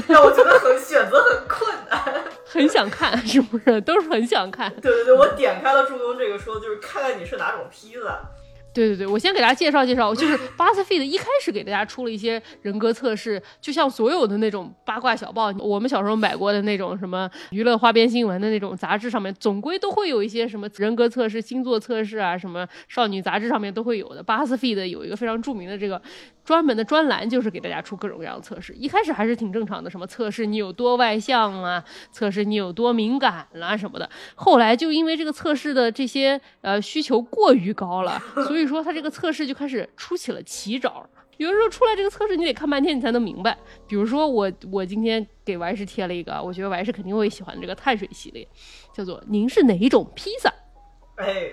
[0.08, 2.24] 让我觉得很选择很困难。
[2.48, 3.78] 很想看，是不是？
[3.82, 4.72] 都是很想看。
[4.80, 8.18] 对对对，我点开了助攻这个说，就是看看你是哪种披萨。
[8.76, 24.22] 对对对，我先给大家介绍介绍，就是 BuzzFeed 一开始给大家出了一些人格测试，就像所有的那种八卦小报，我们小时候买过的那种什么娱乐花边新闻的那种杂志上面，总归都会有一些什么人格测试、星座测试啊，什么少女杂志上面都会有的。
[24.22, 26.00] BuzzFeed 有一个非常著名的这个
[26.44, 28.74] 专门的专栏，就是给大家出各种各样的测试。
[28.74, 34.08] 一开始还是挺正常的，什么测试你有多外向啊，测试你有多敏感啦、什么的。
[34.34, 41.08] 后来就因为这个测试的这些呃需求过于高了，所以说他这个测试就开始出起了奇招。
[41.36, 43.56] 有的时候出来这个测试，你得看半天你才能明白。
[43.86, 48.48] 比如说我我今天给王石贴了一个，我觉得王石肯定会喜欢这个碳水系列，
[48.94, 50.50] 叫做“您是哪一种披萨
[51.16, 51.50] 哎，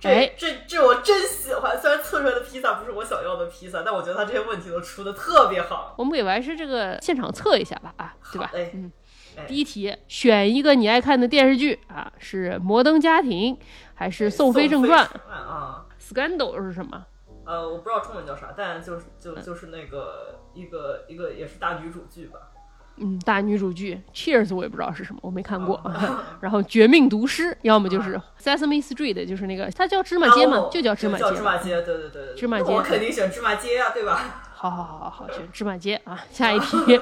[0.00, 1.78] 这、哎这这我真喜欢。
[1.78, 5.94] 虽然测出来的披萨不是我想要的披萨，但我觉得他这些问题都出的特别好”。。
[5.98, 8.50] 我们给王石这个现场测一下吧，啊，对吧？
[8.54, 8.90] 嗯
[9.36, 9.44] 哎。
[9.46, 13.54] 第一题，选一个你爱看的电视剧啊，是《摩登家庭》
[13.94, 17.06] 还是《宋飞正传》啊，？Scandal 是什么？
[17.44, 22.38] 呃，我不知道中文叫啥，但就是就就是那个一个一个也是大女主剧吧。
[22.98, 25.80] 嗯，大女主剧《Cheers》我也不知道是什么，我没看过。
[26.40, 31.36] 然后《绝命毒师》，要么就是《Sesame Street》，就是那个它叫芝麻街嘛，哦就叫芝麻叫街。
[31.38, 32.34] 芝麻街，对对对对。
[32.36, 34.42] 芝麻街我肯定选芝麻街啊、对吧？
[34.52, 36.22] 好好好好好，选芝麻街啊！
[36.30, 37.00] 下一题，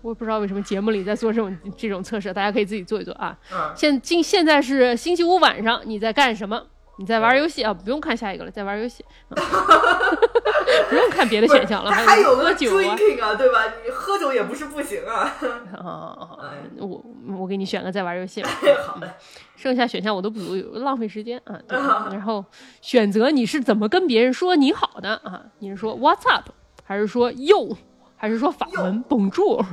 [0.00, 3.38] 我不知道为什么节目里在做这种这种测试，大家可以自己做一做啊。
[3.52, 6.66] 嗯，现今现在是星期五晚上，你在干什么？
[7.00, 7.72] 你在玩游戏啊？
[7.72, 9.32] 不用看下一个了，在玩游戏，啊
[10.90, 11.90] 不用看别的选项了。
[11.90, 12.94] 还有个喝酒啊
[13.36, 13.64] 对吧？
[13.82, 15.32] 你喝酒也不是不行啊。
[15.74, 16.28] 啊！
[16.76, 17.02] 我
[17.38, 18.50] 我给你选个在玩游戏吧，
[18.86, 19.10] 好的，
[19.56, 21.58] 剩下选项我都不读，浪费时间啊。
[21.66, 22.44] 对然后
[22.82, 25.40] 选择你是怎么跟别人说你好的啊？
[25.60, 26.50] 你是说 What's up，
[26.84, 27.74] 还是说 Yo，
[28.16, 29.64] 还是说法文 Bonjour，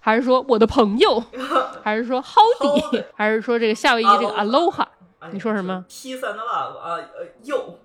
[0.00, 1.22] 还是说我的朋友，
[1.84, 4.86] 还是说 Howdy，Howdy 还是说这个夏威夷这个 Aloha？
[5.20, 7.78] 哎你说什么？Peace and love 啊，呃，又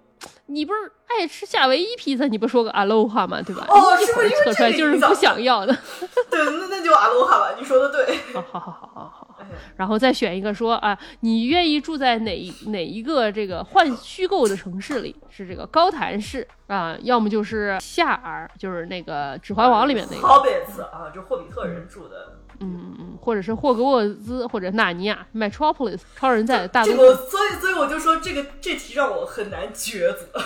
[0.48, 3.42] 你不是爱吃夏威夷披萨，你不说个 Aloha 吗？
[3.42, 3.66] 对吧？
[3.68, 5.76] 哦一是不是因为测出来这个就是不想要的。
[6.32, 7.56] 对，那那就阿罗哈吧。
[7.60, 8.18] 你说的对。
[8.34, 9.38] 好好好好好
[9.76, 15.16] 然后再选一个说啊，你愿意住在哪哪一个这个幻虚构的城市里？
[15.30, 22.40] 是这个高谭市啊，要么就是夏尔，就是那个《指环王》里面那个，Hobbits 啊，就霍比特人住的。
[22.60, 30.42] 嗯嗯，或者是霍格沃兹或者纳尼亚 Metropolis，超人在大都这个，所以所以我就说这个这题让我很难抉择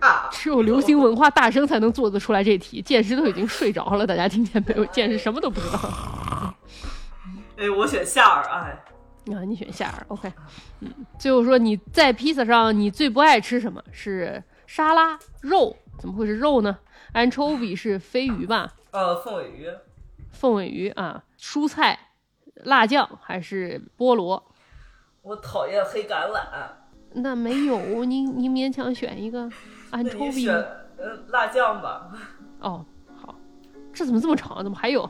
[0.00, 0.28] 啊。
[0.32, 2.82] 只有流行文化大生才能做得出来这题。
[2.82, 4.84] 剑师都已经睡着了，大家听见没有？
[4.86, 6.54] 剑师什么都不知道。
[7.56, 8.84] 哎，我选夏尔，哎，
[9.34, 10.32] 啊，你选夏尔，OK，
[10.80, 13.82] 嗯，最后说你在披萨上你最不爱吃什么？
[13.92, 15.76] 是沙拉肉？
[15.98, 16.76] 怎么会是肉呢
[17.14, 18.72] ？anchovy 是飞鱼吧？
[18.90, 19.68] 呃，凤尾鱼，
[20.32, 21.98] 凤尾鱼啊，蔬菜、
[22.54, 24.42] 辣酱还是菠萝？
[25.22, 26.40] 我讨厌黑橄榄，
[27.12, 29.48] 那没有，你你勉强选一个
[29.92, 30.66] 那你 anchovy 选
[31.28, 32.10] 辣酱吧，
[32.58, 33.34] 哦，好，
[33.92, 34.64] 这怎么这么长？
[34.64, 35.08] 怎么还有？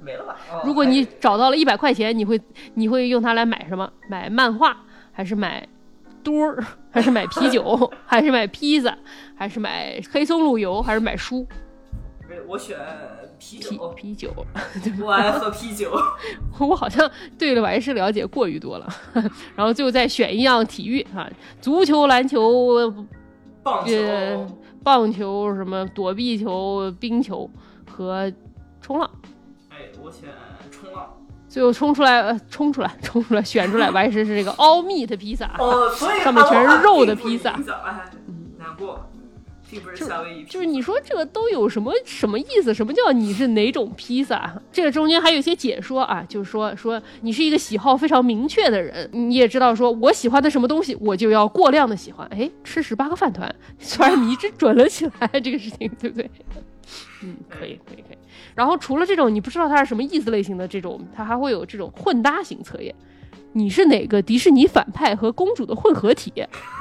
[0.00, 0.36] 没了吧？
[0.52, 2.40] 哦如果你找到了一百块钱，你会
[2.74, 3.92] 你会用它来买什么？
[4.08, 4.76] 买漫画，
[5.12, 5.68] 还是买
[6.24, 8.96] 多儿，还是买啤酒， 还是买披萨，
[9.36, 11.46] 还是买黑松露油，还是买书？
[12.30, 12.78] 哎我选
[13.38, 14.34] 啤啤酒，啤酒，
[15.00, 15.92] 我爱喝啤酒。
[16.58, 18.88] 我好像对了玩事了解过于多了。
[19.56, 21.28] 然后最后再选一样体育啊，
[21.60, 22.90] 足球、篮球、
[23.62, 24.46] 棒球，呃
[24.82, 27.48] 棒球、什么躲避球、冰球
[27.90, 28.32] 和
[28.80, 29.10] 冲浪。
[29.70, 30.28] 哎，我选
[30.70, 31.14] 冲浪。
[31.48, 35.50] 最后冲出来，呃冲出来，冲出来，选出来，完事是这个 all meat 披萨。
[35.58, 38.04] 哦，所以上面全是肉的披萨影响哎，
[38.58, 39.07] 难过，
[39.70, 42.72] 并不是夏威夷披萨，就是你说这个都有什么什么意思？
[42.72, 44.60] 什么叫你是哪种披萨？
[44.72, 52.26] 这个中间还有一些解说啊，就是说说你是一个喜好非常明确的人，你也知道说我喜欢的什么东西，我就要过量的喜欢。
[52.28, 53.54] 哎，吃十八个饭团，
[53.94, 56.30] 突然迷之准了起来，这个事情对不对？
[57.22, 58.18] 嗯，可以，可以，可以。
[58.54, 62.94] 然后除了这种你不知道它是什么意思类型的这种，它还会有这种混搭型测验。
[63.58, 66.32] 你是哪个迪士尼反派和公主的混合体？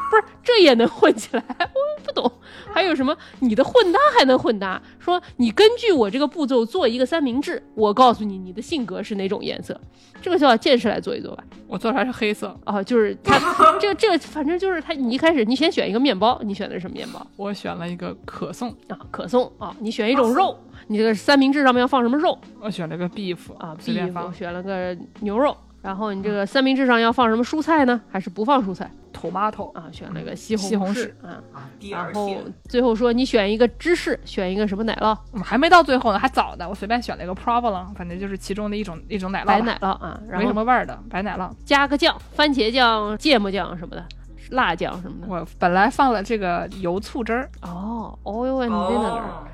[0.10, 1.44] 不是，这也能混起来？
[1.60, 2.32] 我不懂。
[2.72, 3.18] 还有什么？
[3.40, 4.82] 你的混搭还能混搭？
[5.00, 9.78] 说你根据我这个步骤做一个三明治，我告诉你你的性格是哪种颜色。
[10.22, 11.44] 这个就要见识来做一做吧。
[11.68, 13.38] 我做出来是黑色，哦，就是他
[13.82, 18.98] 这个这个，反正就是他，你一开始你先选一个面包，你选的是什么面包我选了一个可颂，啊？
[19.12, 20.58] 可颂啊，你选一种肉，
[20.88, 25.56] 你这个三明治上面要放什么肉我选了个 beef 啊？beef，放选了个牛肉。
[25.82, 28.02] 然后你这个三明治上要放什么蔬菜呢？
[28.10, 29.86] 还是不放蔬菜 tomato 啊？
[29.92, 31.42] 选了个西红西红柿啊。
[31.54, 32.36] 啊然后，
[32.68, 35.18] 最后说你选一个芝士，选一个什么奶酪？
[35.34, 41.50] 嗯还没到最后呢，还早呢，我随便选了一个 provolone，反正就是其中的一种一种奶酪，白奶酪啊，然没什么味儿的白奶酪。
[41.66, 44.04] 加个酱，番茄酱、芥末酱什么的，
[44.50, 45.28] 辣酱什么的。
[45.28, 49.48] 我本来放了这个油醋汁儿，哦，oil and vinegar，、哦，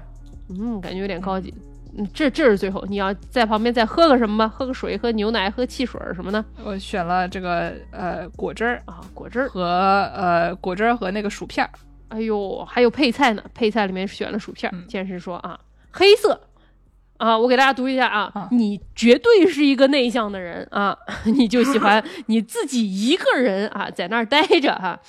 [0.50, 1.54] 嗯，感觉有点高级。
[1.56, 1.73] 嗯，
[2.14, 4.48] 这这是最后，你要在旁边再喝个什么吗？
[4.48, 9.50] 喝个水，喝牛奶，喝汽水儿什么的我选了这个呃果汁儿啊，果汁儿。
[9.50, 9.64] 和
[10.16, 11.70] 呃果汁儿和那个薯片儿。
[12.10, 14.76] 哎呦，还有配菜呢，配菜里面选了薯片儿。
[14.76, 15.60] 嗯剑士说啊，
[15.92, 16.42] 黑色
[17.18, 25.00] 啊，我给大家读一下啊，啊你绝对是一个内向的人啊， 你就喜欢 你自己一个人啊，在那儿待着哈、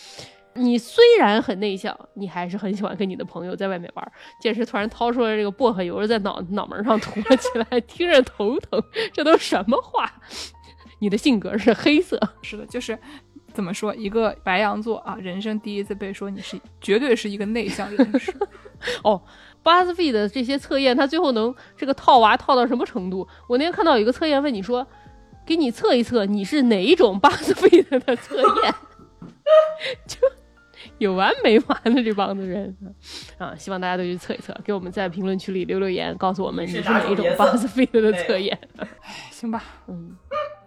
[0.57, 4.13] 你虽然很内向，你还是很喜欢跟你的朋友在外面玩儿。
[4.41, 8.83] 剑士突然掏出了这个薄荷油，在脑脑门上涂了起来，听着头疼。
[9.13, 10.11] 这都什么话？
[11.01, 12.99] 你的性格是黑色，是的，就是
[13.53, 18.33] 怎么说，一个白羊座啊，人生第一次被说你是绝对是一个内向人士。
[19.03, 19.21] 哦，
[19.63, 23.27] 巴斯费的这些测验，它最后能这个套娃套到什么程度？
[23.49, 24.87] 我那天看到有一个测验问你说，
[25.45, 28.75] 给你测一测你是哪一种巴斯费的的测验，
[30.07, 30.24] 就
[31.05, 32.75] 有完没完的这帮子人
[33.39, 33.55] 啊！
[33.57, 38.59] 希望大家都去测一测，给我们在评论区里留留言，告诉我们你是是哪一种哪种颜色 BuzzFeed 的测验。
[39.31, 39.63] 行吧。
[39.89, 40.14] 嗯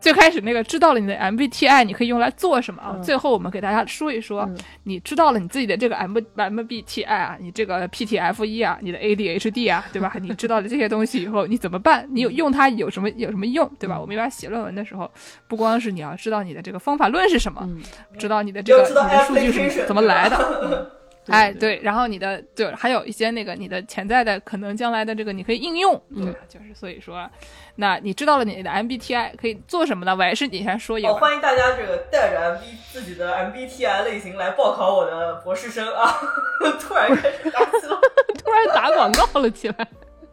[0.08, 2.94] 最开始那个知道了你的 MBTI 你可以用来做什么啊？
[2.96, 10.14] 嗯最后我们给大家说一说，嗯你知道了你自己的这个 M MBTI 啊，你这个 PTFE 啊，你的 ADHD 啊，对吧？
[10.22, 12.08] 你知道了这些东西以后，你怎么办？
[12.12, 14.00] 你有用它有什么有什么用，对吧？
[14.00, 15.12] 我们一般写论文的时候，
[15.48, 17.82] 不光是你要知道你的这个方法论是什么，嗯，
[18.18, 20.38] 知道你的这个你的数据是怎么来的，
[20.70, 20.97] 对
[21.30, 26.40] 哎，对对，然后你的对，还有一些那个你的潜在的可能将来的这个你可以应用，对吧？
[26.48, 27.30] 就是所以说，
[27.76, 30.14] 那你知道了你的 MBTI 可以做什么呢？
[30.14, 32.62] 我还是你先说一个哦，欢迎大家这个带着 MB
[32.92, 36.16] 自己的 MBTI 类型来报考我的博士生啊！
[36.80, 38.00] 突然开始打起了，
[38.44, 39.88] 突然打广告了起来。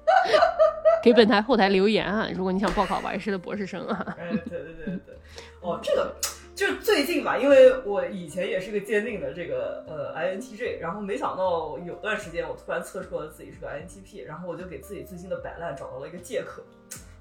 [1.03, 2.29] 给本台后台留言啊！
[2.35, 5.15] 如果你想报考王医师的博士生啊，哎，对对对对，
[5.61, 6.15] 哦，这个
[6.55, 16.63] 就是最近吧，因为我以前也是个坚定的这个呃 INTJ，然后没想到有段时间我突然测出了自己是个 INTP，然后我就给自己最近的摆烂找到了一个借口。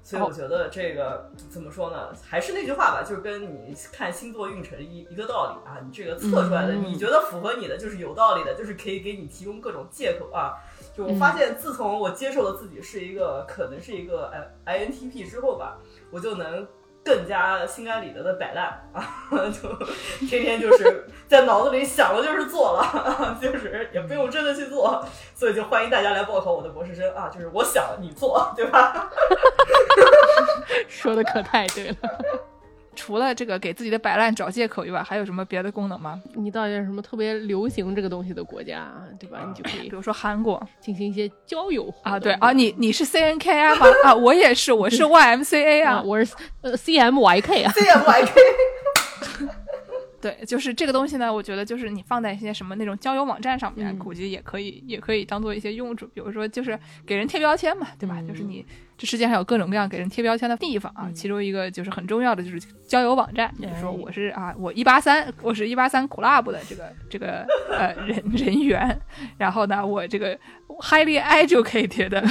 [0.04, 2.12] 所以我觉得这个怎么说呢？
[2.22, 5.80] 还是那句话吧，就是跟你看星座运程一一个道理啊。
[5.82, 10.62] 你这个测出来的，嗯你觉得符合你的，就是有道理的，就是可以给你提供各种借口啊。
[10.94, 14.30] 就我发现，自从我接受了自己是一个可能是一个
[14.64, 15.78] I INTP 之后吧，
[16.10, 16.68] 我就能
[17.04, 19.04] 更加心安理得的摆烂啊，
[19.52, 29.10] 就天天就是在脑子里想了就是做了， 就是也不用真的去做，所以就欢迎大家来报考我的博士生啊，就是我想你做，对吧？
[30.88, 31.96] 说的可太对了。
[32.94, 36.20] 除了这个给自己的摆烂找借口以外，还有什么别的功能吗？
[36.34, 39.44] 你到底是什么特别流行这个东西的国家，对吧？
[39.46, 43.86] 你就可以比如说韩国进行一些交友啊，对啊，你你是 CNK 吗？
[44.04, 46.02] 啊，我也是，我是 YMCA 啊， 啊。
[46.02, 48.32] 我是呃 CMYK 啊，CMYK
[50.20, 56.06] 对，就是这个东西呢，我觉得就是你放在一些什么那种交友网站上面，嗯估计也可以，也可以当做一些用处。
[56.14, 58.16] 比如说，就是给人贴标签嘛，对吧？
[58.20, 58.64] 嗯就是你
[58.96, 63.52] 这世界上有各种各样给人贴标签的地方啊，嗯其中一个就是很重要的就是交友网站。
[63.58, 69.00] 比如说哎我是啊，我一八三，我是一八三 club 的这个这个呃人人员，
[69.36, 70.38] 然后呢，我这个
[70.80, 72.22] highly educated，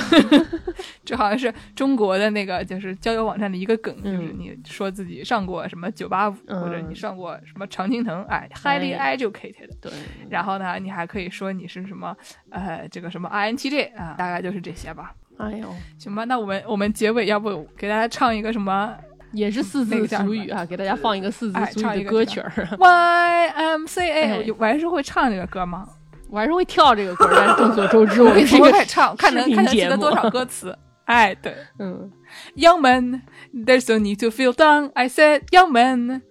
[1.04, 9.70] 这好像是中国的那个就是交友网站的一个梗，嗯就是你说自己上过什么九八五，或者你嗯上过什么常青藤，哎，highly educated。
[9.82, 9.92] 对，
[10.30, 12.16] 然后呢，你还可以说你是什么，
[12.50, 15.14] 呃，这个什么 INTJ 啊，大概就是这些吧。
[15.38, 15.68] 哎呦，
[15.98, 18.96] 行吧，那我们我们结尾要不给大家唱一个什么
[19.32, 22.52] 也是四字俗语啊，给大家放一个四字哎俗语的歌曲儿。
[22.78, 25.88] YMCA？、哎我还是会唱这个歌吗？
[26.30, 30.76] 我还是会跳这个歌，但是众所周知，我是一个唱，看能看能记得多少歌词。
[31.06, 32.10] 哎，对嗯
[32.56, 33.22] ，，Young man,
[33.54, 34.90] there's no need to feel down.
[34.96, 36.22] I said, Young man,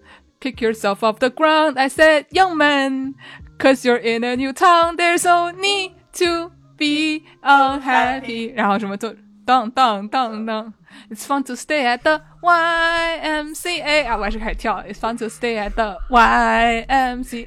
[0.41, 1.79] pick yourself off the ground.
[1.79, 3.15] I said, Young man,
[3.59, 4.97] cause you're in a new town.
[4.97, 8.54] There's no need to be unhappy.
[8.56, 9.14] 然后什么都
[9.46, 10.74] 当当当当。
[11.10, 14.84] It's fun to stay at the YMCA 啊，我还是开始跳。
[14.88, 17.46] It's fun to stay at the YMCA.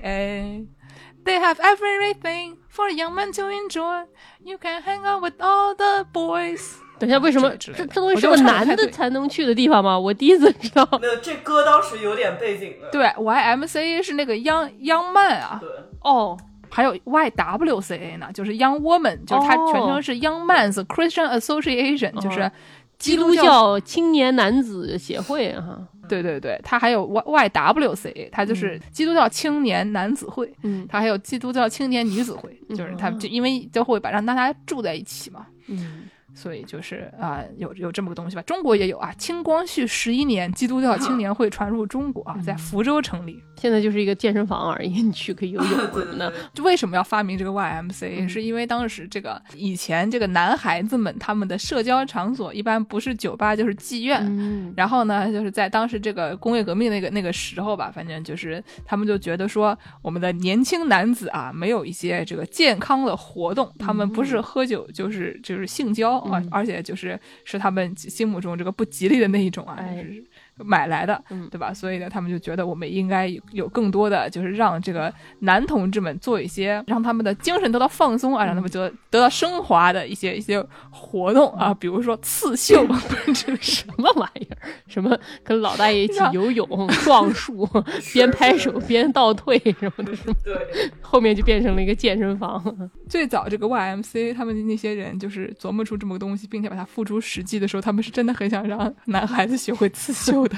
[1.24, 4.07] They have everything for young men to enjoy.
[4.43, 6.76] You can hang out with all the boys.
[6.99, 9.99] 等一下，为什么之类的这这东西我觉得是个男的我唱得太对才能去的地方吗？
[9.99, 10.86] 我第一次知道。
[11.01, 12.91] 没有，这歌当时有点背景的。
[12.91, 15.68] 对，YMCA 是那个 Young Young Man 啊，对，
[16.03, 16.38] 哦，
[16.76, 22.51] 还有 YWCA 呢，就是 Young Woman，就是它哦全称是 Young Men's Christian Association，、就是哦
[22.97, 30.86] 基督教青年男子协会哈，对对对，它还有 Y YWCA，它就是基督教青年男子会，嗯。
[30.89, 38.41] 它还有基督教青年女子会，就是他们就因为就会把让大家住在一起嘛，嗯，所以就是啊、有有这么个东西吧。
[38.43, 43.41] 中国也有啊，清光绪十一年，基督教青年会传入中国啊，在福州成立。
[43.55, 46.29] 现在就是一个健身房而已，你去可以游泳对什么的。
[46.29, 54.19] 对对对，就为什么要发明这个 YMCA？、嗯是因为当时这个以前这个男孩子们他们的社交场所一般不是酒吧就是妓院。
[54.27, 66.47] 嗯然后呢，就是在当时这个工业革命那个那个时候吧，反正就是他们就觉得说，我们的年轻男子啊，没有一些这个健康的活动，他们不是喝酒就是就是性交啊，嗯。
[66.51, 70.23] 而且就是是他们心目中这个不吉利的那一种啊，哎就是
[70.64, 71.74] 买来的，嗯对吧？
[71.74, 82.86] 所以呢，他们就觉得我们应该有有更多的，就是让这个男同志们做一些让他们的精神得到放松啊，让他们得得到升华的一些一些活动啊，比如说刺绣，
[83.34, 84.58] 这个什么玩意儿？
[84.88, 87.67] 什么跟老大爷一起 游泳、撞树，
[88.13, 90.36] 边拍手边倒退什么的，是吗？
[90.43, 90.55] 对，
[91.01, 92.63] 后面就变成了一个健身房。
[93.09, 100.58] 最早这个 YMC 他们那些人就是琢磨出这么个东西，并且把它付诸实际的时候，他们是真的很想让男孩子学会刺绣的，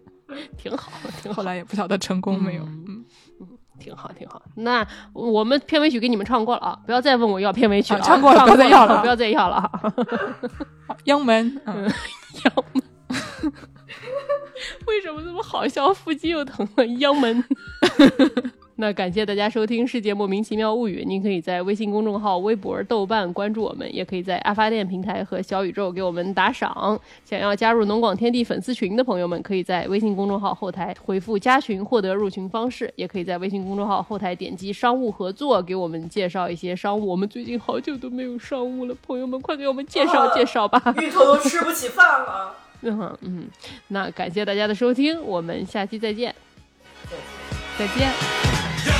[0.56, 0.90] 挺好，
[1.22, 2.62] 挺好后，来也不晓得成功没有。
[2.64, 3.04] 嗯
[3.40, 3.48] 嗯，
[3.78, 4.40] 挺好，挺好。
[4.56, 9.70] 那我们片尾曲给你们唱过了啊，不要再问我要片尾曲了啊，啊唱过了 不要再要了 不要再要了啊。
[11.04, 11.84] 央门，嗯，
[12.44, 12.82] 央门，
[14.86, 15.92] 为什么这么好笑？
[15.92, 17.42] 腹肌又疼了，央门。
[18.76, 27.00] 那感谢大家收听《世界莫名其妙物语》，您可以在微信公众号、微博、豆瓣关注我们，也可以在阿发电平台和小宇宙给我们打赏。
[27.24, 37.06] 想要加入农广天地粉丝群的朋友们，可以在微信公众号后台回复“加群”获得入群方式，也可以在微信公众号后台点击“商务合作”给我们介绍一些商务。
[37.06, 40.82] 我们最近好久都没有商务了，朋友们快给我们介绍介绍吧。
[41.00, 42.52] 芋头都吃不起饭了。
[42.82, 43.44] 嗯嗯，
[43.88, 46.34] 那感谢大家的收听，我们下期再见。
[47.78, 48.53] 再见。